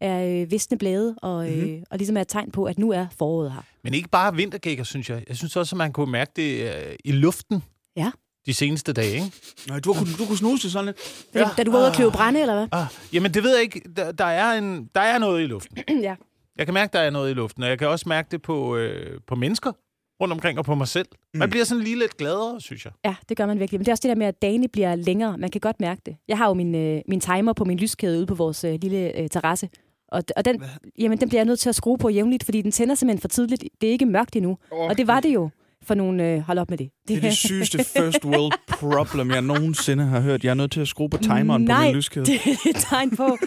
af 0.00 0.42
øh, 0.42 0.50
visne 0.50 0.78
blade, 0.78 1.14
og, 1.22 1.50
øh, 1.50 1.58
mm-hmm. 1.58 1.84
og 1.90 1.98
ligesom 1.98 2.16
er 2.16 2.20
et 2.20 2.28
tegn 2.28 2.50
på, 2.50 2.64
at 2.64 2.78
nu 2.78 2.90
er 2.90 3.06
foråret 3.18 3.52
her. 3.52 3.60
Men 3.84 3.94
ikke 3.94 4.08
bare 4.08 4.34
vintergækker, 4.34 4.84
synes 4.84 5.10
jeg. 5.10 5.24
Jeg 5.28 5.36
synes 5.36 5.56
også, 5.56 5.74
at 5.74 5.78
man 5.78 5.92
kunne 5.92 6.12
mærke 6.12 6.32
det 6.36 6.62
øh, 6.62 6.94
i 7.04 7.12
luften 7.12 7.62
Ja. 7.96 8.10
De 8.46 8.54
seneste 8.54 8.92
dage, 8.92 9.14
ikke? 9.14 9.32
Nå, 9.68 9.78
du 9.78 9.92
kunne, 9.92 10.08
du 10.18 10.26
kunne 10.26 10.38
snuse 10.38 10.70
sådan 10.70 10.86
lidt. 10.86 11.24
Ja. 11.34 11.48
Da 11.56 11.62
du 11.64 11.70
var 11.70 11.78
ude 11.78 11.88
og 11.88 11.94
købe 11.94 12.10
brænde, 12.10 12.40
eller 12.40 12.54
hvad? 12.54 12.68
Ah, 12.72 12.86
jamen, 13.12 13.34
det 13.34 13.42
ved 13.42 13.52
jeg 13.54 13.62
ikke. 13.62 13.82
Der, 13.96 14.12
der, 14.12 14.24
er 14.24 14.58
en, 14.58 14.88
der 14.94 15.00
er 15.00 15.18
noget 15.18 15.42
i 15.42 15.46
luften. 15.46 15.78
ja. 16.08 16.14
Jeg 16.58 16.66
kan 16.66 16.74
mærke, 16.74 16.92
der 16.92 16.98
er 17.00 17.10
noget 17.10 17.30
i 17.30 17.34
luften, 17.34 17.62
og 17.62 17.68
jeg 17.68 17.78
kan 17.78 17.88
også 17.88 18.08
mærke 18.08 18.28
det 18.30 18.42
på, 18.42 18.76
øh, 18.76 19.20
på 19.26 19.34
mennesker 19.34 19.72
rundt 20.20 20.32
omkring 20.32 20.58
og 20.58 20.64
på 20.64 20.74
mig 20.74 20.88
selv. 20.88 21.06
Man 21.34 21.50
bliver 21.50 21.64
sådan 21.64 21.84
lige 21.84 21.98
lidt 21.98 22.16
gladere, 22.16 22.60
synes 22.60 22.84
jeg. 22.84 22.92
ja, 23.04 23.14
det 23.28 23.36
gør 23.36 23.46
man 23.46 23.58
virkelig. 23.60 23.78
Men 23.80 23.84
det 23.84 23.88
er 23.88 23.92
også 23.92 24.02
det 24.02 24.08
der 24.08 24.14
med, 24.14 24.26
at 24.26 24.42
dagene 24.42 24.68
bliver 24.68 24.94
længere. 24.94 25.38
Man 25.38 25.50
kan 25.50 25.60
godt 25.60 25.80
mærke 25.80 26.00
det. 26.06 26.16
Jeg 26.28 26.38
har 26.38 26.48
jo 26.48 26.54
min, 26.54 26.74
øh, 26.74 27.00
min 27.08 27.20
timer 27.20 27.52
på 27.52 27.64
min 27.64 27.78
lyskæde 27.78 28.18
ude 28.18 28.26
på 28.26 28.34
vores 28.34 28.64
øh, 28.64 28.78
lille 28.82 29.18
øh, 29.18 29.28
terrasse. 29.28 29.68
Og, 30.08 30.22
og 30.36 30.44
den, 30.44 30.62
jamen, 30.98 31.20
den 31.20 31.28
bliver 31.28 31.40
jeg 31.40 31.46
nødt 31.46 31.60
til 31.60 31.68
at 31.68 31.74
skrue 31.74 31.98
på 31.98 32.08
jævnligt, 32.08 32.44
fordi 32.44 32.62
den 32.62 32.72
tænder 32.72 32.94
simpelthen 32.94 33.20
for 33.20 33.28
tidligt. 33.28 33.64
Det 33.80 33.86
er 33.86 33.90
ikke 33.92 34.06
mørkt 34.06 34.36
endnu. 34.36 34.58
Åh, 34.72 34.78
Og 34.88 34.98
det 34.98 35.06
var 35.06 35.20
det 35.20 35.34
jo 35.34 35.50
for 35.86 35.94
nogle... 35.94 36.32
Øh, 36.32 36.40
hold 36.40 36.58
op 36.58 36.70
med 36.70 36.78
det. 36.78 36.90
Det 37.08 37.16
er 37.16 37.20
det 37.20 37.36
sygeste 37.36 37.84
first 37.96 38.24
world 38.24 38.52
problem, 38.68 39.30
jeg 39.30 39.42
nogensinde 39.42 40.04
har 40.04 40.20
hørt. 40.20 40.44
Jeg 40.44 40.50
er 40.50 40.54
nødt 40.54 40.72
til 40.72 40.80
at 40.80 40.88
skrue 40.88 41.08
på 41.08 41.16
timeren 41.16 41.64
Nej, 41.64 41.84
på 41.84 41.86
min 41.86 41.96
lyskæde. 41.96 42.26
det 42.26 42.40
er 42.46 42.68
et 42.70 42.76
tegn 42.76 43.16
på... 43.16 43.38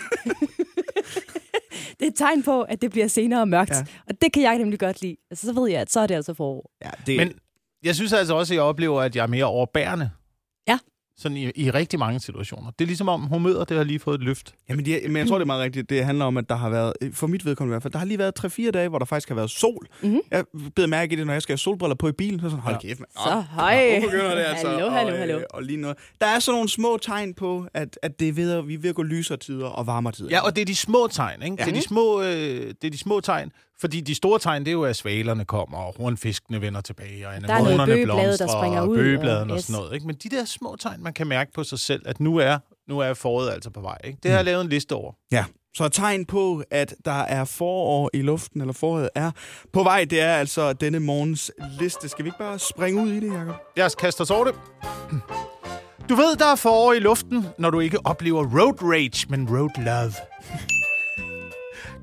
det 2.00 2.02
er 2.02 2.08
et 2.08 2.16
tegn 2.16 2.44
på, 2.44 2.62
at 2.62 2.82
det 2.82 2.92
bliver 2.92 3.08
senere 3.08 3.46
mørkt. 3.46 3.72
Ja. 3.72 3.76
Ja. 3.78 3.86
Og 4.08 4.22
det 4.22 4.34
kan 4.34 4.44
jeg 4.44 4.58
nemlig 4.58 4.80
godt 4.80 5.02
lide. 5.02 5.16
Altså, 5.32 5.48
så 5.48 5.54
ved 5.54 5.70
jeg, 5.70 5.82
at 5.82 5.92
så 5.92 6.00
er 6.00 6.08
det 6.08 6.16
altså 6.16 6.34
forår. 6.34 6.72
Ja, 6.86 6.90
det, 7.08 7.18
Men 7.18 7.34
jeg 7.84 7.96
synes 7.96 8.14
altså 8.14 8.36
også, 8.36 8.54
at 8.54 8.56
jeg 8.56 8.64
oplever, 8.64 9.02
at 9.02 9.16
jeg 9.16 9.24
er 9.24 9.28
mere 9.28 9.46
overbærende. 9.46 10.10
Ja. 10.68 10.80
Sådan 11.18 11.38
i, 11.38 11.52
i 11.56 11.72
rigtig 11.72 12.00
mange 12.00 12.20
situationer. 12.20 12.72
Det 12.80 12.86
er 12.86 12.88
ligesom 12.88 13.10
om 13.10 13.22
humøret, 13.22 13.70
det 13.70 13.78
har 13.78 13.84
lige 13.84 14.00
fået 14.00 14.16
et 14.16 14.24
løft. 14.24 14.54
Jamen, 14.70 14.86
det, 14.86 15.00
men 15.08 15.18
jeg 15.18 15.28
tror, 15.28 15.36
det 15.38 15.42
er 15.42 15.46
meget 15.46 15.62
rigtigt. 15.64 15.90
Det 15.90 16.06
handler 16.06 16.26
om, 16.26 16.38
at 16.38 16.50
der 16.50 16.56
har 16.56 16.70
været, 16.70 16.94
for 17.14 17.28
mit 17.28 17.46
vedkommende 17.46 17.72
i 17.72 17.74
hvert 17.74 17.84
fald, 17.84 17.94
der 17.94 18.00
har 18.00 18.06
lige 18.06 18.18
været 18.20 18.46
3-4 18.46 18.72
dage, 18.72 18.90
hvor 18.90 19.00
der 19.00 19.06
faktisk 19.06 19.28
har 19.30 19.36
været 19.36 19.50
sol. 19.50 19.88
Mhm. 20.04 20.20
Jeg 20.32 20.44
beder 20.76 20.88
mærke 20.88 21.14
i 21.14 21.16
det, 21.16 21.26
når 21.26 21.34
jeg 21.34 21.42
skal 21.42 21.54
have 21.54 21.58
solbriller 21.58 21.96
på 21.96 22.08
i 22.08 22.12
bilen. 22.12 22.40
Så 22.40 22.46
jeg 22.46 22.52
sådan, 22.52 22.64
hold 22.64 22.76
Ja. 22.76 22.80
kæft, 22.88 23.00
mand. 23.00 23.10
Så, 23.16 23.44
hej. 23.56 24.00
Nu 24.00 24.06
begynder 24.06 24.36
det 24.36 24.44
altså. 24.44 24.68
Hallo, 24.72 24.86
og, 24.86 24.94
hallo, 24.94 25.12
øh, 25.14 25.20
hallo. 25.20 25.42
Og 25.50 25.64
lige 25.64 25.78
noget. 25.78 25.98
Der 26.22 26.28
er 26.28 26.40
sådan 26.40 26.56
nogle 26.56 26.70
små 26.70 26.98
tegn 27.02 27.34
på, 27.34 27.68
at, 27.74 28.00
at 28.04 28.20
det 28.20 28.28
er 28.30 28.34
ved, 28.34 28.52
at 28.52 28.68
vi 28.68 28.74
er 28.74 28.78
ved 28.80 28.90
at 28.90 28.96
gå 28.96 29.04
lysere 29.04 29.38
tider 29.38 29.68
og 29.68 29.88
varmere 29.88 30.14
tider. 30.14 30.30
Ja, 30.32 30.42
og 30.46 30.56
det 30.56 30.62
er 30.62 30.66
de 30.66 30.76
små 30.76 31.08
tegn, 31.12 31.44
ikke? 31.44 31.56
Ja. 31.60 31.66
Det, 31.66 31.72
er 31.72 31.76
de 31.76 31.82
små, 31.88 32.22
øh, 32.22 32.28
det 32.82 32.84
er 32.84 32.90
de 32.92 32.98
små 32.98 33.20
tegn, 33.20 33.52
fordi 33.82 34.02
de 34.02 34.16
store 34.16 34.40
tegn, 34.40 34.62
det 34.62 34.68
er 34.68 34.72
jo, 34.74 34.84
at 34.84 34.96
svalerne 34.96 35.46
kommer, 35.46 35.78
og 35.78 35.96
hornfiskene 35.98 36.62
vender 36.62 36.82
tilbage, 36.82 37.28
og 37.28 37.34
er 37.34 37.38
anemonerne 37.38 37.86
bøgeblade, 37.86 37.98
der 38.08 38.24
blomstrer, 38.24 38.48
springer 38.48 38.82
og 38.82 38.90
ud, 38.90 38.98
bøgebladene 38.98 39.54
og, 39.54 39.56
og- 39.56 39.62
sådan 39.62 39.82
noget. 39.82 39.94
Ikke? 39.94 40.08
Men 40.08 40.16
de 40.16 40.30
der 40.30 40.46
små 40.46 40.76
tegn, 40.80 41.04
man 41.04 41.14
kan 41.14 41.28
mærke 41.28 41.52
på 41.54 41.64
sig 41.64 41.80
selv, 41.80 42.02
at 42.06 42.20
nu 42.20 42.38
er, 42.38 42.58
nu 42.90 43.00
er 43.00 43.14
foråret 43.14 43.52
altså 43.52 43.70
på 43.70 43.82
vej. 43.82 43.98
Ikke? 44.04 44.20
Det 44.24 44.32
har 44.32 44.38
jeg 44.38 44.46
lavet 44.46 44.62
en 44.64 44.70
liste 44.70 44.94
over. 44.96 45.14
Ja, 45.32 45.46
så 45.78 45.86
et 45.86 45.94
tegn 45.94 46.26
på, 46.26 46.64
at 46.72 46.96
der 47.06 47.12
er 47.22 47.46
forår 47.46 48.10
i 48.14 48.22
luften, 48.22 48.62
eller 48.62 48.74
foråret 48.74 49.10
er 49.16 49.32
på 49.74 49.84
vej, 49.84 50.06
det 50.10 50.22
er 50.22 50.36
altså 50.36 50.74
denne 50.74 51.00
morgens 51.00 51.52
liste. 51.80 52.10
Skal 52.10 52.26
vi 52.26 52.28
ikke 52.28 52.40
bare 52.40 52.60
springe 52.60 53.02
ud 53.04 53.10
i 53.12 53.20
det, 53.20 53.34
Jacob? 53.34 53.56
Jeg 53.78 53.92
kaster 54.00 54.22
os 54.24 54.30
over 54.32 54.46
det. 54.46 54.54
Du 56.10 56.16
ved, 56.16 56.36
der 56.36 56.46
er 56.52 56.56
forår 56.56 56.94
i 56.94 57.00
luften, 57.00 57.46
når 57.60 57.70
du 57.70 57.80
ikke 57.80 57.98
oplever 58.06 58.44
road 58.60 58.84
rage, 58.84 59.26
men 59.30 59.50
road 59.50 59.70
love. 59.86 60.14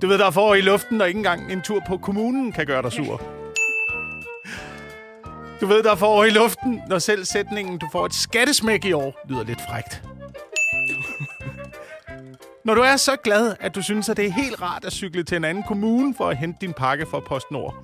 Du 0.03 0.07
ved, 0.07 0.19
der 0.19 0.27
er 0.27 0.31
forår 0.31 0.55
i 0.55 0.61
luften, 0.61 0.99
når 0.99 1.05
ikke 1.05 1.19
engang 1.19 1.53
en 1.53 1.62
tur 1.62 1.83
på 1.87 1.97
kommunen 1.97 2.53
kan 2.53 2.67
gøre 2.67 2.83
dig 2.83 2.93
sur. 2.93 3.23
Du 5.61 5.67
ved, 5.67 5.83
der 5.83 5.91
er 5.91 5.97
forår 5.97 6.25
i 6.25 6.31
luften, 6.31 6.83
når 6.88 6.99
selv 6.99 7.25
sætningen, 7.25 7.79
du 7.79 7.88
får 7.93 8.07
et 8.07 8.15
skattesmæk 8.15 8.85
i 8.85 8.93
år, 8.93 9.27
lyder 9.29 9.45
lidt 9.45 9.61
frægt. 9.69 10.03
Når 12.65 12.75
du 12.75 12.81
er 12.81 12.97
så 12.97 13.17
glad, 13.17 13.57
at 13.61 13.75
du 13.75 13.83
synes, 13.83 14.09
at 14.09 14.17
det 14.17 14.27
er 14.27 14.31
helt 14.31 14.62
rart 14.62 14.85
at 14.85 14.93
cykle 14.93 15.23
til 15.23 15.37
en 15.37 15.45
anden 15.45 15.65
kommune 15.65 16.15
for 16.15 16.29
at 16.29 16.37
hente 16.37 16.59
din 16.61 16.73
pakke 16.73 17.07
fra 17.07 17.21
PostNord. 17.21 17.75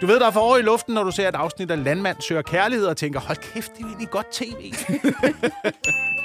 Du 0.00 0.06
ved, 0.06 0.20
der 0.20 0.26
er 0.26 0.30
forår 0.30 0.56
i 0.56 0.62
luften, 0.62 0.94
når 0.94 1.02
du 1.04 1.10
ser 1.10 1.28
et 1.28 1.34
afsnit 1.34 1.70
af 1.70 1.84
Landmand 1.84 2.16
søger 2.20 2.42
kærlighed 2.42 2.86
og 2.86 2.96
tænker, 2.96 3.20
hold 3.20 3.38
kæft, 3.52 3.72
det 3.76 3.82
er 3.82 3.86
egentlig 3.86 4.10
godt 4.10 4.32
tv. 4.32 4.72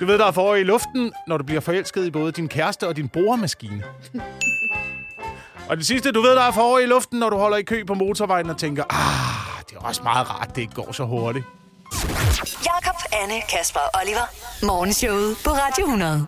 du 0.00 0.06
ved, 0.06 0.18
der 0.18 0.26
er 0.26 0.32
forår 0.32 0.54
i 0.54 0.62
luften, 0.62 1.12
når 1.26 1.36
du 1.38 1.44
bliver 1.44 1.60
forelsket 1.60 2.06
i 2.06 2.10
både 2.10 2.32
din 2.32 2.48
kæreste 2.48 2.88
og 2.88 2.96
din 2.96 3.08
boremaskine. 3.08 3.82
og 5.68 5.76
det 5.76 5.86
sidste, 5.86 6.12
du 6.12 6.20
ved, 6.22 6.30
der 6.30 6.42
er 6.42 6.50
forår 6.52 6.78
i 6.78 6.86
luften, 6.86 7.18
når 7.18 7.30
du 7.30 7.36
holder 7.36 7.56
i 7.56 7.62
kø 7.62 7.84
på 7.84 7.94
motorvejen 7.94 8.50
og 8.50 8.56
tænker, 8.56 8.84
ah, 8.90 9.62
det 9.70 9.76
er 9.76 9.80
også 9.80 10.02
meget 10.02 10.30
rart, 10.30 10.56
det 10.56 10.62
ikke 10.62 10.74
går 10.74 10.92
så 10.92 11.04
hurtigt. 11.04 11.44
Jakob, 12.64 13.00
Anne, 13.22 13.40
Kasper 13.48 13.80
og 13.80 14.00
Oliver. 14.02 14.26
Morgenshowet 14.66 15.36
på 15.44 15.50
Radio 15.50 15.84
100. 15.84 16.26